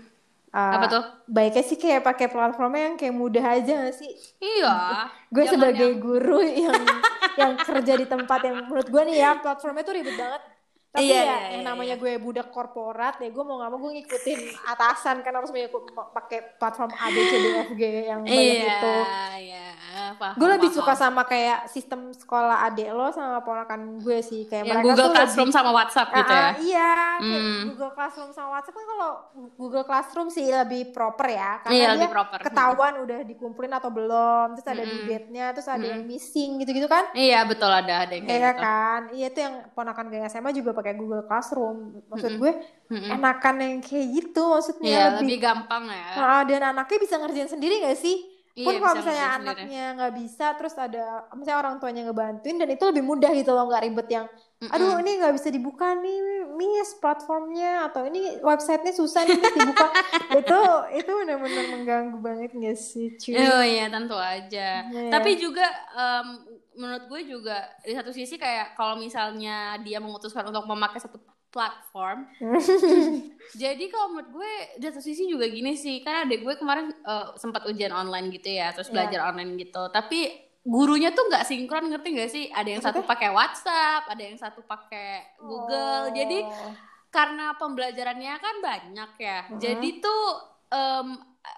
uh, 0.50 0.72
apa 0.76 0.86
tuh 0.86 1.02
baiknya 1.26 1.64
sih 1.64 1.76
kayak 1.76 2.02
pakai 2.02 2.28
platformnya 2.28 2.82
yang 2.86 2.96
kayak 2.96 3.16
mudah 3.16 3.44
aja 3.50 3.72
gak 3.82 3.96
sih 3.96 4.12
iya 4.38 5.08
gue 5.26 5.44
sebagai 5.48 5.88
yang- 5.88 5.96
guru 5.98 6.44
yang 6.68 6.76
yang 7.32 7.52
kerja 7.56 7.96
di 7.96 8.04
tempat 8.04 8.44
yang 8.44 8.56
menurut 8.62 8.84
gue 8.84 9.02
nih 9.02 9.16
ya 9.18 9.40
platformnya 9.40 9.80
tuh 9.80 9.96
ribet 9.96 10.12
banget 10.12 10.42
tapi 10.92 11.08
Iya, 11.08 11.16
ya 11.16 11.24
iya, 11.24 11.36
yang 11.50 11.62
iya, 11.62 11.66
namanya 11.66 11.94
gue 11.96 12.12
budak 12.16 12.48
korporat 12.48 13.16
ya 13.16 13.26
gue 13.26 13.40
mau 13.40 13.56
gak 13.56 13.70
mau 13.70 13.80
gue 13.80 13.92
ngikutin 13.96 14.38
atasan 14.68 15.16
kan 15.20 15.32
harus 15.32 15.48
pakai 16.12 16.38
platform 16.54 16.92
A 16.92 17.06
B 17.08 17.16
C 17.18 17.32
D 17.34 17.46
F 17.58 17.70
G 17.72 17.82
yang 18.06 18.20
banyak 18.22 18.36
iya 18.36 18.68
itu 18.70 18.94
iya 19.40 19.66
paham, 20.14 20.36
gue 20.36 20.48
lebih 20.50 20.68
paham. 20.68 20.78
suka 20.78 20.92
sama 20.94 21.22
kayak 21.22 21.64
sistem 21.66 22.12
sekolah 22.12 22.64
adek 22.66 22.90
lo 22.90 23.08
sama 23.08 23.40
ponakan 23.40 23.98
gue 23.98 24.20
sih 24.20 24.44
kayak 24.44 24.62
yang 24.62 24.76
mereka 24.78 24.86
Google 24.86 25.06
tuh 25.06 25.14
Classroom 25.14 25.48
lebih 25.48 25.56
sama 25.56 25.70
WhatsApp 25.72 26.08
Ah, 26.08 26.16
gitu 26.18 26.32
ya 26.32 26.42
ah, 26.42 26.52
iya 26.58 26.90
kayak 27.18 27.40
Hmm. 27.42 27.62
Google 27.68 27.92
Classroom 27.92 28.30
sama 28.30 28.48
WhatsApp 28.52 28.74
kan 28.74 28.86
kalau 28.86 29.10
Google 29.54 29.84
Classroom 29.84 30.28
sih 30.28 30.46
lebih 30.46 30.82
proper 30.90 31.26
ya 31.26 31.50
karena 31.58 31.72
Iya, 31.72 31.86
dia 31.86 31.92
lebih 31.94 32.08
proper. 32.10 32.38
ketahuan 32.42 32.94
udah 32.98 33.18
dikumpulin 33.22 33.72
atau 33.72 33.88
belum 33.88 34.46
terus 34.52 34.68
ada 34.68 34.82
Mm-mm. 34.82 34.92
due 34.92 35.04
date-nya 35.06 35.46
terus 35.50 35.66
ada 35.66 35.78
Mm-mm. 35.78 35.88
yang 35.90 36.02
missing 36.04 36.50
gitu-gitu 36.58 36.84
kan 36.86 37.08
iya 37.12 37.40
betul 37.42 37.68
ada 37.68 38.04
ada 38.04 38.12
yang 38.12 38.22
kayak 38.22 38.34
Iya 38.34 38.50
gitu 38.50 38.60
kan 38.60 39.00
iya 39.10 39.26
itu 39.26 39.38
yang 39.40 39.54
ponakan 39.72 40.04
gue 40.06 40.20
SMA 40.26 40.50
juga 40.52 40.70
pakai 40.82 40.94
Google 40.98 41.24
Classroom. 41.30 42.02
Maksud 42.10 42.32
gue 42.42 42.52
Mm-mm. 42.90 43.14
enakan 43.14 43.54
yang 43.62 43.74
kayak 43.80 44.06
gitu 44.18 44.42
maksudnya 44.52 44.90
iya 44.90 45.04
lebih, 45.14 45.38
lebih 45.38 45.38
gampang 45.38 45.84
ya. 45.88 46.04
Ah, 46.18 46.42
dan 46.42 46.60
anaknya 46.74 46.98
bisa 46.98 47.14
ngerjain 47.22 47.50
sendiri 47.54 47.74
gak 47.86 47.96
sih? 47.96 48.16
Iya, 48.52 48.68
pun 48.68 48.74
kalau 48.84 48.94
misalnya 49.00 49.26
anaknya 49.40 49.82
nggak 49.96 50.12
bisa 50.12 50.46
terus 50.60 50.76
ada 50.76 51.24
misalnya 51.32 51.56
orang 51.64 51.74
tuanya 51.80 52.04
ngebantuin 52.04 52.60
dan 52.60 52.68
itu 52.68 52.84
lebih 52.84 53.00
mudah 53.00 53.32
gitu 53.32 53.48
loh 53.48 53.64
nggak 53.64 53.80
ribet 53.88 54.08
yang 54.12 54.26
aduh 54.68 55.00
ini 55.00 55.10
nggak 55.24 55.32
bisa 55.40 55.48
dibuka 55.48 55.96
nih 55.96 56.41
miss 56.64 56.94
platformnya 56.96 57.86
atau 57.86 58.04
ini 58.04 58.38
websitenya 58.38 58.90
susah 58.90 59.22
nih 59.22 59.36
dibuka 59.38 59.88
itu 60.40 60.60
itu 60.96 61.10
benar-benar 61.10 61.64
mengganggu 61.70 62.18
banget 62.18 62.50
gak 62.52 62.78
sih 62.78 63.14
cuy 63.16 63.34
Oh 63.34 63.62
iya 63.62 63.86
tentu 63.86 64.14
aja. 64.14 64.86
Iya. 64.86 65.10
Tapi 65.10 65.30
juga 65.36 65.66
em, 65.92 66.26
menurut 66.72 67.04
gue 67.06 67.20
juga 67.26 67.56
di 67.80 67.92
satu 67.92 68.10
sisi 68.10 68.36
kayak 68.36 68.72
kalau 68.74 68.96
misalnya 68.96 69.76
dia 69.80 69.98
memutuskan 69.98 70.46
untuk 70.46 70.64
memakai 70.64 70.98
satu 70.98 71.20
platform, 71.52 72.24
jadi 73.62 73.84
kalau 73.88 74.16
menurut 74.16 74.30
gue 74.32 74.52
di 74.80 74.84
satu 74.88 75.04
sisi 75.04 75.28
juga 75.28 75.44
gini 75.44 75.76
sih, 75.76 76.00
karena 76.00 76.24
adek 76.24 76.40
gue 76.40 76.54
kemarin 76.56 76.88
eh, 76.88 77.26
sempat 77.36 77.68
ujian 77.68 77.92
online 77.92 78.32
gitu 78.32 78.48
ya, 78.48 78.72
terus 78.72 78.88
Iya. 78.88 78.94
belajar 78.96 79.20
online 79.28 79.60
gitu. 79.60 79.82
Tapi 79.88 80.20
gurunya 80.62 81.10
tuh 81.10 81.26
nggak 81.26 81.42
sinkron 81.42 81.90
ngerti 81.90 82.08
nggak 82.12 82.30
sih? 82.30 82.44
Ada 82.48 82.68
yang 82.70 82.82
satu 82.82 83.02
pakai 83.02 83.28
WhatsApp, 83.28 84.06
ada 84.06 84.22
yang 84.22 84.36
satu 84.36 84.62
pakai 84.62 85.36
Google. 85.36 86.10
Jadi 86.12 86.38
Oh. 86.40 86.72
karena 87.08 87.52
pembelajarannya 87.54 88.34
kan 88.36 88.56
banyak 88.58 89.10
ya. 89.18 89.38
Mhm. 89.48 89.58
Jadi 89.58 89.88
tuh 89.98 90.22
em, 90.70 91.08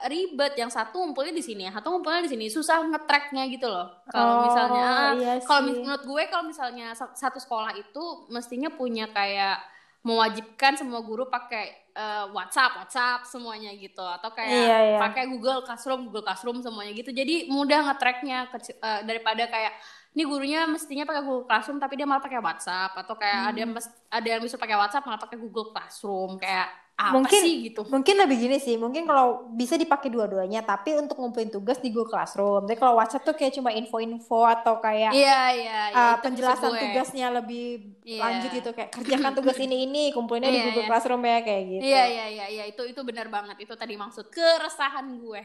ribet 0.02 0.56
yang 0.56 0.66
satu 0.66 0.96
ngumpulnya 0.98 1.30
di 1.30 1.44
sini, 1.44 1.68
satu 1.68 1.92
ngumpulnya 1.92 2.24
di 2.24 2.32
sini, 2.32 2.48
susah 2.48 2.80
nge-tracknya 2.82 3.44
gitu 3.46 3.68
loh. 3.68 3.92
Kalau 4.08 4.32
Oh, 4.32 4.40
misalnya 4.42 4.88
iya 5.14 5.32
kalau 5.38 5.60
menurut 5.68 6.02
gue 6.02 6.22
kalau 6.26 6.44
misalnya 6.44 6.90
sa- 6.90 7.12
satu 7.12 7.36
sekolah 7.36 7.76
itu 7.76 8.02
mestinya 8.26 8.72
punya 8.72 9.06
kayak 9.06 9.60
mewajibkan 10.04 10.76
semua 10.76 11.00
guru 11.00 11.24
pakai 11.26 11.72
eh, 11.96 12.26
WhatsApp, 12.30 12.84
WhatsApp 12.84 13.24
semuanya 13.24 13.72
gitu 13.72 14.04
atau 14.04 14.28
kayak 14.36 14.52
Iya, 14.52 14.76
iya. 14.84 14.98
pakai 15.00 15.24
Google 15.32 15.64
Classroom, 15.64 16.12
Google 16.12 16.22
Classroom 16.26 16.60
semuanya 16.60 16.92
gitu. 16.92 17.08
Jadi 17.10 17.48
mudah 17.48 17.88
nge-tracknya 17.88 18.52
eh, 18.52 19.00
daripada 19.08 19.48
kayak 19.48 19.72
ini 20.14 20.22
gurunya 20.28 20.68
mestinya 20.68 21.02
pakai 21.02 21.22
Google 21.24 21.48
Classroom 21.48 21.80
tapi 21.80 21.96
dia 21.96 22.06
malah 22.06 22.22
pakai 22.22 22.38
WhatsApp 22.38 22.92
atau 22.94 23.16
kayak 23.16 23.40
ada 23.50 23.58
yang 23.58 23.72
Hmm. 23.72 23.82
ada 24.12 24.28
yang 24.28 24.42
bisa 24.44 24.60
pakai 24.60 24.76
WhatsApp 24.78 25.02
malah 25.08 25.18
pakai 25.18 25.38
Google 25.40 25.72
Classroom 25.72 26.36
kayak 26.38 26.68
apa 26.94 27.10
Mungkin- 27.10 27.42
sih 27.42 27.54
gitu. 27.66 27.82
Mungkin 27.90 28.14
lebih 28.14 28.36
gini 28.38 28.58
sih, 28.58 28.78
mungkin 28.78 29.02
kalau 29.02 29.50
bisa 29.50 29.74
dipakai 29.74 30.08
dua-duanya, 30.08 30.62
tapi 30.62 30.94
untuk 30.94 31.18
ngumpulin 31.18 31.50
tugas 31.50 31.82
di 31.82 31.90
Google 31.90 32.06
Classroom. 32.06 32.70
Tapi 32.70 32.78
kalau 32.78 32.94
WhatsApp 32.96 33.26
tuh 33.26 33.34
kayak 33.34 33.50
cuma 33.52 33.74
info-info 33.74 34.46
atau 34.46 34.78
kayak 34.78 35.10
Iya 35.10 35.42
iya 35.50 35.80
iya, 35.90 35.98
uh, 36.14 36.16
penjelasan 36.22 36.70
tugasnya 36.70 37.34
lebih 37.34 37.98
Iya. 38.00 38.20
lanjut 38.22 38.50
gitu 38.54 38.70
kayak 38.70 38.94
kerjakan 38.94 39.32
tugas 39.34 39.58
ini 39.58 39.84
ini 39.84 40.14
kumpulinnya 40.14 40.48
di 40.48 40.62
Iya, 40.62 40.66
Google 40.70 40.86
iya. 40.86 40.90
Classroom 40.94 41.22
ya 41.22 41.38
kayak 41.42 41.62
gitu. 41.68 41.82
Iya 41.82 42.02
iya 42.06 42.26
iya 42.30 42.46
iya 42.48 42.64
itu 42.70 42.82
itu 42.86 43.00
benar 43.02 43.26
banget 43.26 43.56
itu 43.58 43.74
tadi 43.74 43.98
maksud 43.98 44.30
keresahan 44.30 45.18
gue 45.18 45.42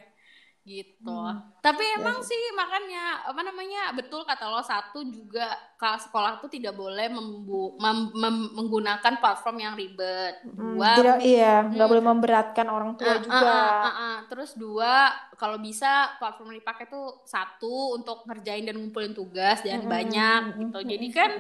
gitu. 0.64 1.10
Hmm. 1.10 1.60
Tapi 1.60 1.84
Iya 1.84 1.96
emang 2.00 2.18
sih 2.24 2.42
makanya 2.56 3.26
apa 3.26 3.42
namanya 3.42 3.92
betul 3.92 4.22
kata 4.24 4.48
lo 4.48 4.62
satu 4.64 5.04
juga 5.04 5.50
kelas 5.76 6.08
sekolah 6.08 6.40
tuh 6.40 6.48
tidak 6.48 6.76
boleh 6.76 7.08
membu- 7.10 7.76
mem- 7.80 8.14
mem- 8.16 8.52
menggunakan 8.54 9.14
platform 9.20 9.58
yang 9.60 9.74
ribet. 9.76 10.40
Hmm, 10.46 10.78
Dua 10.78 10.92
tidak 10.96 11.18
iya, 11.26 11.46
nggak 11.68 11.88
Hmm. 11.88 11.92
boleh 11.92 12.04
memberatkan 12.06 12.68
orang 12.70 12.92
tua 12.96 13.12
Ah, 13.12 13.18
juga. 13.20 13.50
ah, 13.50 13.60
ah, 13.60 13.84
ah, 13.84 13.96
ah. 14.00 14.18
Terus 14.30 14.52
dua, 14.56 14.94
kalau 15.36 15.58
bisa 15.58 15.88
platform 16.20 16.54
yang 16.54 16.60
dipakai 16.62 16.86
tuh 16.88 17.24
satu 17.26 17.98
untuk 17.98 18.24
ngerjain 18.28 18.64
dan 18.68 18.76
ngumpulin 18.78 19.12
tugas 19.12 19.64
jangan 19.66 19.84
Mm-mm, 19.84 19.96
banyak 19.96 20.42
mm-mm, 20.46 20.60
gitu. 20.70 20.80
Jadi 20.86 21.08
kan 21.10 21.32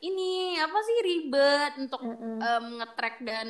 ini 0.00 0.56
apa 0.56 0.78
sih 0.80 0.96
ribet 1.04 1.72
untuk 1.76 2.00
mm-mm. 2.00 2.40
em, 2.40 2.66
nge-track 2.80 3.16
dan 3.20 3.48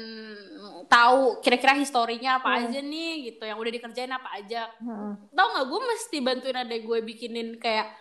tahu 0.86 1.38
kira-kira 1.38 1.78
historinya 1.78 2.42
apa 2.42 2.50
Hmm. 2.50 2.60
aja 2.66 2.80
nih 2.82 3.12
gitu 3.30 3.46
yang 3.46 3.54
udah 3.54 3.70
dikerjain 3.70 4.10
apa 4.10 4.28
aja. 4.34 4.66
Mm-mm. 4.82 5.30
Tahu 5.30 5.46
nggak 5.46 5.66
gue 5.70 5.80
mesti 5.86 6.16
bantuin 6.18 6.58
adek 6.58 6.82
gue 6.82 6.98
bikinin 7.00 7.48
kayak 7.56 7.94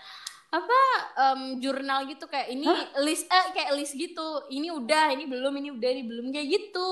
apa 0.50 0.80
em, 1.14 1.42
jurnal 1.62 2.10
gitu 2.10 2.26
kayak 2.26 2.50
ini 2.50 2.66
list 3.06 3.30
eh 3.30 3.46
kayak 3.54 3.78
list 3.78 3.94
gitu. 3.94 4.50
Ini 4.50 4.74
udah, 4.74 5.14
ini 5.14 5.30
belum, 5.30 5.54
ini 5.54 5.70
udah, 5.70 5.90
ini 5.94 6.04
belum 6.10 6.34
kayak 6.34 6.48
gitu. 6.50 6.90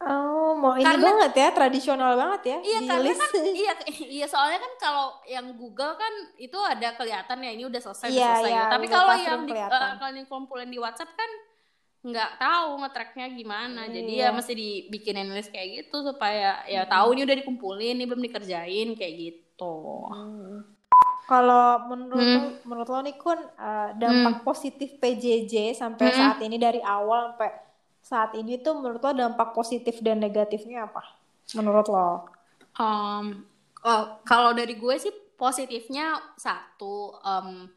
Oh, 0.00 0.56
mau 0.56 0.72
ini 0.74 0.82
Karena- 0.82 1.04
banget 1.04 1.32
ya, 1.36 1.48
tradisional 1.52 2.16
banget 2.16 2.42
ya 2.46 2.58
Iya 2.62 2.78
karena 2.88 3.04
list. 3.04 3.20
kan 3.20 3.30
iya 3.54 3.72
iya 4.00 4.26
soalnya 4.26 4.56
kan 4.58 4.72
kalau 4.78 5.06
yang 5.24 5.52
Google 5.52 5.92
kan 5.94 6.08
itu 6.34 6.56
ada 6.56 6.96
kelihatan 6.96 7.36
ya 7.38 7.50
ini 7.52 7.64
udah 7.64 7.76
selesai 7.78 8.08
udah 8.08 8.16
Iya, 8.16 8.32
selesai. 8.34 8.48
iya, 8.48 8.62
Tapi 8.66 8.86
Google 8.86 8.96
kalau 8.96 9.14
yang 9.18 9.40
di, 9.44 9.52
eh, 9.52 9.68
kalau 9.68 10.12
yang 10.14 10.24
kumpulin 10.26 10.68
di 10.68 10.78
WhatsApp 10.78 11.12
kan 11.12 11.30
nggak 12.00 12.30
tahu 12.34 12.70
nge-tracknya 12.80 13.26
gimana. 13.30 13.82
Jadi 13.86 14.12
Iya. 14.16 14.24
ya 14.24 14.34
mesti 14.34 14.52
dibikinin 14.54 15.28
list 15.30 15.52
kayak 15.52 15.68
gitu 15.84 16.00
supaya 16.02 16.64
ya 16.64 16.88
tahu 16.88 17.12
ini 17.12 17.28
udah 17.28 17.36
dikumpulin, 17.36 17.94
ini 17.94 18.08
belum 18.08 18.24
dikerjain 18.24 18.88
kayak 18.94 19.14
gitu. 19.14 19.74
Hmm. 20.08 20.64
Kalau 21.22 21.86
menurut 21.86 22.24
Hmm. 22.24 22.48
menurut 22.64 22.88
lo 22.88 23.00
nih 23.00 23.14
Kun, 23.14 23.36
uh, 23.36 23.92
dampak 23.94 24.42
positif 24.42 24.96
PJJ 24.96 25.76
sampai 25.76 26.08
Hmm. 26.08 26.16
saat 26.16 26.38
ini 26.40 26.56
dari 26.56 26.80
awal 26.80 27.30
sampai 27.30 27.52
saat 28.00 28.34
ini 28.36 28.60
tuh 28.60 28.80
menurut 28.80 29.00
lo 29.04 29.12
dampak 29.12 29.52
positif 29.56 30.00
dan 30.04 30.18
negatifnya 30.20 30.88
apa? 30.88 31.02
Menurut 31.56 31.86
lo? 31.92 32.08
Oh, 33.80 34.04
kalau 34.28 34.52
dari 34.52 34.76
gue 34.76 34.96
sih 35.00 35.12
positifnya 35.40 36.20
satu 36.36 37.16
em, 37.24 37.72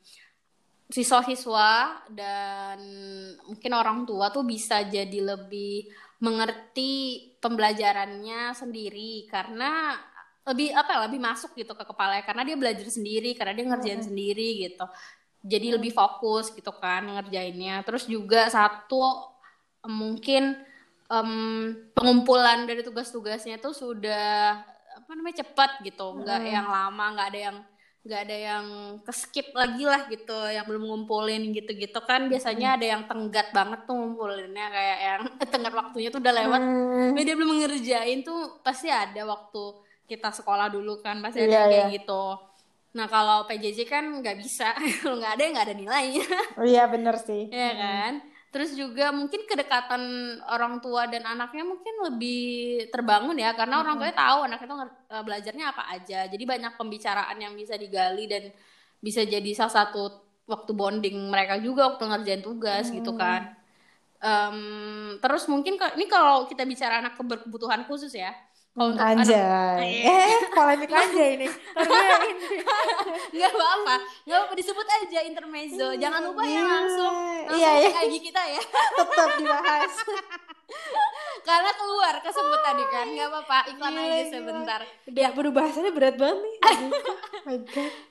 siswa-siswa 0.91 1.71
dan 2.11 2.79
mungkin 3.47 3.71
orang 3.73 4.03
tua 4.03 4.29
tuh 4.35 4.43
bisa 4.43 4.83
jadi 4.83 5.19
lebih 5.23 5.87
mengerti 6.19 6.91
pembelajarannya 7.39 8.51
sendiri 8.51 9.25
karena 9.31 9.95
lebih 10.43 10.75
apa 10.75 10.89
ya, 10.91 10.99
lebih 11.07 11.19
masuk 11.23 11.55
gitu 11.55 11.71
ke 11.71 11.83
kepalanya 11.87 12.23
karena 12.27 12.43
dia 12.43 12.57
belajar 12.59 12.87
sendiri 12.91 13.31
karena 13.31 13.55
dia 13.55 13.65
ngerjain 13.71 14.03
Mm-mm. 14.03 14.09
sendiri 14.11 14.49
gitu 14.67 14.85
jadi 15.43 15.75
lebih 15.79 15.91
fokus 15.95 16.51
gitu 16.51 16.71
kan 16.75 17.03
ngerjainnya 17.07 17.83
terus 17.87 18.07
juga 18.07 18.47
satu 18.51 19.32
mungkin 19.85 20.55
em, 21.07 21.31
pengumpulan 21.93 22.63
dari 22.65 22.81
tugas-tugasnya 22.81 23.59
tuh 23.59 23.75
sudah 23.75 24.59
apa 24.93 25.11
namanya 25.13 25.43
cepat 25.43 25.83
gitu. 25.83 26.17
Nggak 26.21 26.39
yang 26.47 26.67
lama 26.67 27.05
nggak 27.17 27.27
ada 27.33 27.39
yang 27.51 27.57
nggak 28.03 28.19
ada 28.27 28.35
yang 28.35 28.65
keskip 29.07 29.55
lagi 29.55 29.87
lah 29.87 30.11
gitu 30.11 30.35
yang 30.51 30.67
belum 30.67 30.83
ngumpulin 30.83 31.51
gitu-gitu. 31.55 31.99
Kan 32.03 32.27
biasanya 32.27 32.75
ada 32.75 32.85
yang 32.85 33.03
tenggat 33.07 33.51
banget 33.51 33.87
tuh 33.87 33.95
ngumpulinnya 33.95 34.65
kayak 34.69 34.99
yang 34.99 35.21
tenggat 35.53 35.73
waktunya 35.73 36.09
tuh 36.11 36.19
udah 36.19 36.33
lewat. 36.35 36.61
Hmm. 36.61 37.15
dia 37.15 37.35
belum 37.35 37.63
ngerjain 37.63 38.19
tuh 38.23 38.59
pasti 38.59 38.91
ada 38.91 39.23
waktu 39.23 39.63
kita 40.03 40.35
sekolah 40.35 40.67
dulu 40.67 40.99
kan 40.99 41.23
pasti 41.23 41.41
ada 41.43 41.47
Iya, 41.47 41.55
yang 41.59 41.71
kayak 41.71 41.87
iya. 41.87 41.95
gitu. 41.99 42.23
Nah 42.93 43.07
kalau 43.09 43.47
PJJ 43.49 43.79
kan 43.89 44.03
nggak 44.21 44.37
bisa. 44.37 44.75
Kalau 45.01 45.17
nggak 45.17 45.33
ada 45.39 45.43
nggak 45.49 45.65
ada 45.71 45.75
nilainya. 45.75 46.27
Oh 46.59 46.65
iya 46.67 46.85
bener 46.85 47.15
sih. 47.17 47.49
ya 47.49 47.71
kan 47.73 48.13
terus 48.53 48.77
juga 48.77 49.09
mungkin 49.09 49.49
kedekatan 49.49 50.01
orang 50.45 50.77
tua 50.85 51.09
dan 51.09 51.25
anaknya 51.25 51.65
mungkin 51.65 51.95
lebih 52.07 52.41
terbangun 52.93 53.33
ya 53.41 53.51
karena 53.57 53.81
orang 53.81 53.97
tuanya 53.97 54.13
tahu 54.15 54.39
anaknya 54.45 54.67
nger- 54.79 54.99
eh, 55.09 55.23
belajarnya 55.25 55.65
apa 55.73 55.83
aja. 55.89 56.19
Jadi 56.29 56.43
banyak 56.45 56.73
pembicaraan 56.77 57.37
yang 57.41 57.53
bisa 57.57 57.73
digali 57.75 58.29
dan 58.29 58.53
bisa 59.01 59.25
jadi 59.25 59.49
salah 59.57 59.73
satu 59.83 60.01
waktu 60.45 60.71
bonding 60.75 61.17
mereka 61.33 61.57
juga 61.57 61.81
waktu 61.91 62.03
ngerjain 62.05 62.43
tugas 62.45 62.85
gitu 62.93 63.11
kan. 63.17 63.41
Em, 64.23 64.59
terus 65.19 65.43
mungkin 65.51 65.75
ini 65.99 66.05
kalau 66.07 66.47
kita 66.47 66.63
bicara 66.63 67.03
anak 67.03 67.19
berkebutuhan 67.19 67.83
khusus 67.89 68.15
ya 68.15 68.31
kalau 68.73 68.89
untuk 68.89 69.05
anak 69.05 69.21
Anjay. 69.21 69.89
Eh, 70.01 70.33
polemik 70.49 70.89
aja 70.89 71.23
ini. 71.29 71.45
Ntar 71.77 71.85
gue 71.85 72.25
ini. 72.25 72.57
nggak 73.33 73.49
apa-apa 73.53 73.95
nggak 74.25 74.39
apa 74.45 74.53
disebut 74.57 74.87
aja 74.87 75.19
intermezzo 75.25 75.93
jangan 75.97 76.21
lupa 76.25 76.41
ya 76.45 76.61
langsung 76.61 77.13
langsung 77.45 77.57
iya, 77.57 77.71
iya. 77.85 78.01
IG 78.09 78.29
kita 78.33 78.41
ya 78.41 78.61
Tetap 78.97 79.29
dibahas. 79.37 79.93
karena 81.43 81.71
keluar 81.73 82.15
kesebut 82.19 82.59
tadi 82.61 82.83
kan 82.85 83.05
nggak 83.05 83.27
apa-apa 83.27 83.57
iklan 83.67 83.91
Gila, 83.91 84.01
aja 84.01 84.15
gila. 84.15 84.31
sebentar 84.31 84.81
Udah 85.03 85.29
berbahasannya 85.33 85.91
berat 85.91 86.15
banget 86.15 86.39
nih. 86.39 86.55
Oh 87.43 87.57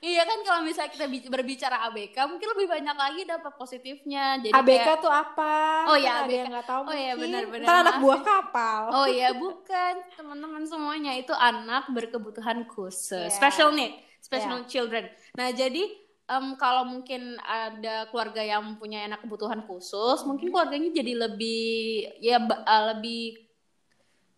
iya 0.02 0.22
kan 0.22 0.38
kalau 0.42 0.60
misalnya 0.60 0.90
kita 0.90 1.06
bi- 1.06 1.24
berbicara 1.24 1.88
ABK 1.88 2.16
mungkin 2.26 2.44
lebih 2.46 2.66
banyak 2.68 2.92
lagi 2.94 3.22
dapat 3.24 3.52
positifnya 3.54 4.36
jadi 4.38 4.52
ABK 4.52 4.76
kayak- 4.84 5.00
tuh 5.00 5.08
apa? 5.08 5.54
Oh 5.88 5.96
iya, 5.96 6.12
Kan 6.12 6.18
ada 6.18 6.26
ABK. 6.26 6.36
yang 6.36 6.52
nggak 6.52 6.68
tahu 6.68 6.82
Oh 6.82 6.94
iya, 6.94 7.12
benar-benar. 7.14 7.64
Ntar 7.64 7.76
anak 7.80 7.96
buah 7.98 8.18
ya. 8.18 8.26
kapal. 8.26 8.80
oh 8.92 9.06
iya 9.08 9.28
bukan 9.32 9.94
teman-teman 10.12 10.62
semuanya 10.62 11.12
itu 11.14 11.32
anak 11.32 11.88
berkebutuhan 11.88 12.68
khusus 12.68 13.16
Iya. 13.24 13.32
special 13.32 13.72
need 13.72 13.92
special 14.20 14.62
children 14.64 15.02
nah 15.32 15.48
jadi 15.50 15.82
em, 16.32 16.56
kalau 16.56 16.82
mungkin 16.84 17.36
ada 17.38 18.08
keluarga 18.08 18.40
yang 18.42 18.64
mempunyai 18.64 19.04
anak 19.04 19.20
kebutuhan 19.20 19.60
khusus 19.62 20.24
mungkin 20.24 20.48
keluarganya 20.48 20.88
jadi 20.90 21.12
lebih 21.18 21.64
ya 22.18 22.40
eh, 22.40 22.84
lebih 22.92 23.22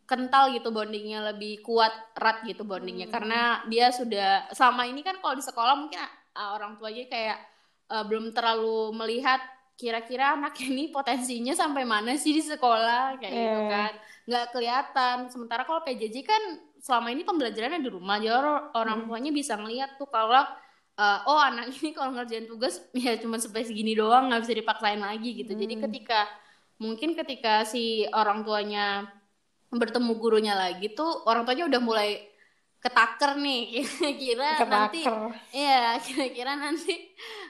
kental 0.04 0.52
gitu 0.52 0.68
bondingnya 0.68 1.33
lebih 1.33 1.64
kuat 1.64 1.92
erat 2.12 2.44
gitu 2.44 2.61
bondingnya 2.62 3.09
Hmm. 3.09 3.14
karena 3.14 3.40
dia 3.66 3.88
sudah 3.88 4.52
selama 4.52 4.85
ini 4.85 5.00
kan 5.00 5.16
kalau 5.16 5.33
di 5.33 5.40
sekolah 5.40 5.74
mungkin 5.78 5.96
uh, 6.37 6.50
orang 6.52 6.76
tuanya 6.76 7.09
kayak 7.09 7.38
uh, 7.88 8.04
belum 8.04 8.37
terlalu 8.37 8.92
melihat 8.92 9.40
kira-kira 9.74 10.37
anak 10.37 10.54
ini 10.61 10.92
potensinya 10.92 11.57
sampai 11.57 11.83
mana 11.83 12.14
sih 12.14 12.30
di 12.30 12.44
sekolah 12.44 13.16
kayak 13.16 13.33
gitu 13.33 13.61
Iya. 13.61 13.70
kan 13.72 13.92
nggak 14.24 14.46
kelihatan 14.52 15.16
sementara 15.28 15.64
kalau 15.64 15.80
PJJ 15.83 16.16
kan 16.22 16.42
selama 16.78 17.09
ini 17.09 17.24
pembelajarannya 17.24 17.80
di 17.80 17.88
rumah 17.88 18.20
jadi 18.20 18.37
orang- 18.37 18.64
orang 18.76 18.98
Hmm. 19.00 19.09
tuanya 19.09 19.30
bisa 19.33 19.57
ngeliat 19.57 19.96
tuh 19.96 20.07
kalau 20.07 20.44
uh, 20.96 21.18
oh 21.26 21.40
anak 21.40 21.70
ini 21.72 21.90
kalau 21.92 22.14
ngerjain 22.14 22.46
tugas 22.46 22.80
ya 22.96 23.16
cuma 23.18 23.37
sampai 23.38 23.64
segini 23.64 23.94
doang 23.94 24.30
nggak 24.30 24.42
bisa 24.44 24.54
dipaksain 24.54 25.00
lagi 25.00 25.30
gitu 25.40 25.52
jadi 25.54 25.74
Hmm. 25.74 25.85
ketika 25.88 26.26
mungkin 26.76 27.14
ketika 27.14 27.62
si 27.64 28.07
orang 28.11 28.42
tuanya 28.42 29.09
bertemu 29.74 30.12
gurunya 30.18 30.54
lagi 30.54 30.94
tuh 30.94 31.26
orang 31.26 31.42
tuanya 31.42 31.66
udah 31.66 31.80
mulai 31.83 32.11
ketaker 32.78 33.40
nih 33.40 33.62
kira-kira 34.20 34.68
nanti 34.68 35.00
Ketaker. 35.00 35.16
Iya, 35.50 35.96
kira-kira 36.04 36.52
nanti 36.52 36.92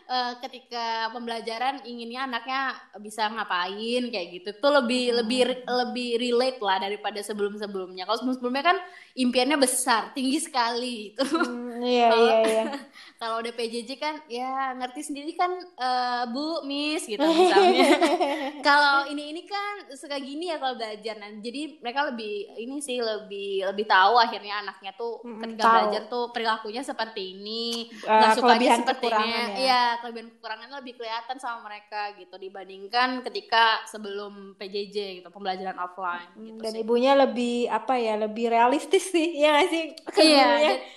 eh, 0.06 0.32
ketika 0.38 1.10
pembelajaran 1.10 1.82
inginnya 1.82 2.22
anaknya 2.24 2.60
bisa 3.02 3.26
ngapain 3.26 4.14
kayak 4.14 4.28
gitu. 4.30 4.48
Itu 4.54 4.68
lebih 4.70 5.02
Hmm. 5.10 5.16
lebih 5.20 5.40
lebih 5.66 6.08
relate 6.22 6.60
lah 6.62 6.78
daripada 6.78 7.18
sebelum-sebelumnya. 7.18 8.06
Kalau 8.06 8.18
sebelum-sebelumnya 8.22 8.62
kan 8.62 8.78
impiannya 9.18 9.58
besar, 9.58 10.14
tinggi 10.14 10.38
sekali 10.38 11.18
itu. 11.18 11.26
Hmm, 11.26 11.82
iya 11.82 12.08
iya 12.14 12.36
iya. 12.46 12.64
Kalau 13.16 13.38
udah 13.38 13.52
PJJ 13.52 13.90
kan 13.94 14.14
ya 14.26 14.50
ngerti 14.74 15.00
sendiri 15.02 15.32
kan 15.32 15.48
eh, 15.56 16.24
Bu, 16.26 16.62
Miss 16.62 17.04
gitu 17.04 17.22
misalnya. 17.22 17.88
kalau 18.66 19.06
ini 19.06 19.30
ini 19.30 19.42
kan 19.42 19.64
suka 19.90 20.16
gini 20.16 20.46
ya 20.46 20.56
kalau 20.56 20.74
belajar 20.74 21.14
nah 21.16 21.30
jadi 21.32 21.78
mereka 21.78 22.00
lebih 22.06 22.32
ini 22.56 22.76
sih 22.78 22.98
lebih 22.98 23.50
lebih 23.64 23.86
tahu 23.86 24.14
akhirnya 24.16 24.60
anaknya 24.60 24.92
tuh 24.92 25.20
Mm-mm, 25.20 25.40
ketika 25.40 25.62
tahu. 25.62 25.72
belajar 25.74 26.02
tuh 26.06 26.24
perilakunya 26.30 26.82
seperti 26.82 27.22
ini 27.32 27.64
Eh, 27.86 28.10
nggak 28.10 28.32
sukanya 28.32 28.42
kelebihan 28.44 28.78
seperti 28.78 29.00
ini 29.00 29.08
kekurangan 29.08 29.46
ya. 29.46 29.56
iya 29.56 29.82
kelebihan 29.98 30.28
kekurangannya 30.30 30.76
lebih 30.76 30.94
kelihatan 30.94 31.36
sama 31.38 31.58
mereka 31.62 32.00
gitu 32.14 32.34
dibandingkan 32.34 33.08
ketika 33.22 33.64
sebelum 33.84 34.32
PJJ 34.54 34.96
gitu 35.16 35.28
pembelajaran 35.28 35.78
offline 35.78 36.28
gitu 36.36 36.60
Dan 36.60 36.72
sih. 36.72 36.80
ibunya 36.80 37.12
lebih 37.14 37.68
apa 37.68 37.94
ya 37.96 38.14
lebih 38.16 38.46
realistis 38.48 39.06
sih 39.06 39.28
ya 39.40 39.54
nggak 39.54 39.68
sih 39.68 39.84
iya 40.20 40.48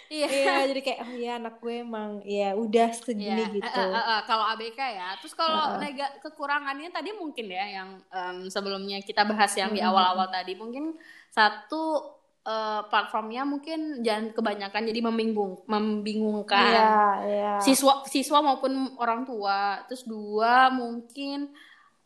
iya 0.08 0.28
iya 0.28 0.56
jadi 0.66 0.82
kayak 0.82 1.00
oh 1.02 1.14
iya 1.14 1.32
anak 1.36 1.56
gue 1.58 1.76
emang 1.78 2.17
ya 2.26 2.56
udah 2.58 2.90
segini 2.96 3.44
Iya, 3.46 3.56
gitu 3.60 3.82
eh, 3.82 3.94
eh, 3.94 4.06
eh, 4.18 4.22
kalau 4.26 4.46
ABK 4.56 4.80
ya. 4.80 5.10
Terus 5.22 5.34
kalau 5.38 5.76
Heeh. 5.76 5.94
nega 5.94 6.08
kekurangannya 6.24 6.90
tadi 6.90 7.12
mungkin 7.14 7.46
ya 7.52 7.66
yang 7.82 7.90
em, 8.10 8.38
sebelumnya 8.48 8.98
kita 9.04 9.28
bahas 9.28 9.52
yang 9.54 9.76
di 9.76 9.82
awal-awal 9.84 10.32
tadi 10.32 10.58
mungkin 10.58 10.98
satu 11.30 12.16
eh, 12.48 12.82
platformnya 12.88 13.44
mungkin 13.44 14.02
jangan 14.02 14.32
kebanyakan 14.32 14.84
jadi 14.88 15.00
membingung 15.04 15.54
membingungkan 15.68 16.66
iya 16.72 16.90
iya 17.28 17.54
siswa 17.60 18.08
siswa 18.08 18.40
maupun 18.42 18.98
orang 18.98 19.28
tua. 19.28 19.84
Terus 19.92 20.08
dua 20.08 20.74
mungkin 20.74 21.52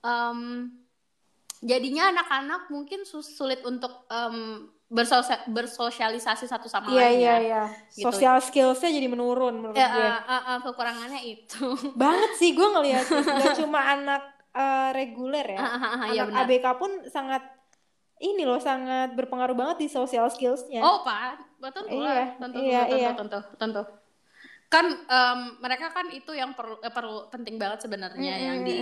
em, 0.02 0.40
jadinya 1.62 2.10
anak-anak 2.10 2.74
mungkin 2.74 3.06
sulit 3.06 3.62
untuk 3.62 4.10
em, 4.10 4.68
bersosia- 4.92 5.40
bersosialisasi 5.48 6.46
satu 6.46 6.68
sama 6.68 6.92
iya 6.92 7.00
lain 7.02 7.16
iya 7.16 7.32
ya. 7.32 7.36
iya 7.40 7.64
Gitu. 7.90 8.04
sosial 8.04 8.36
skillsnya 8.38 8.92
jadi 8.92 9.08
menurun 9.08 9.56
menurut 9.58 9.74
Ya, 9.74 9.88
gue 9.90 10.04
eh, 10.04 10.20
eh, 10.28 10.44
eh, 10.46 10.58
kekurangannya 10.62 11.22
itu. 11.24 11.64
banget 11.98 12.32
sih 12.36 12.52
gue 12.52 12.68
ngeliat 12.68 13.08
nggak 13.08 13.56
cuma 13.64 13.80
anak 13.90 14.22
eh, 14.52 14.90
reguler 14.92 15.48
ya 15.50 15.60
ah, 15.60 15.72
ah, 15.72 16.06
iya 16.12 16.22
anak 16.22 16.28
benar. 16.28 16.44
ABK 16.46 16.66
pun 16.76 16.92
sangat 17.08 17.40
ini 18.20 18.44
loh 18.44 18.60
sangat 18.60 19.16
berpengaruh 19.16 19.56
banget 19.56 19.78
di 19.80 19.88
social 19.88 20.28
skillsnya 20.28 20.78
Oh, 20.78 21.02
Pak, 21.02 21.42
tentu 21.72 21.96
Iya, 21.96 22.06
lah, 22.06 22.28
tentu, 22.38 22.58
iya, 22.60 22.80
tentu, 22.86 22.96
iya. 22.96 23.10
tentu, 23.16 23.40
tentu. 23.58 23.82
Kan 24.72 24.88
em, 24.88 25.40
mereka 25.60 25.92
kan 25.92 26.08
itu 26.08 26.32
yang 26.32 26.56
perlu 26.56 26.80
eh, 26.80 26.88
perlu 26.88 27.28
penting 27.28 27.60
banget 27.60 27.84
sebenarnya 27.84 28.32
Mm, 28.32 28.40
yang 28.42 28.58
di 28.64 28.76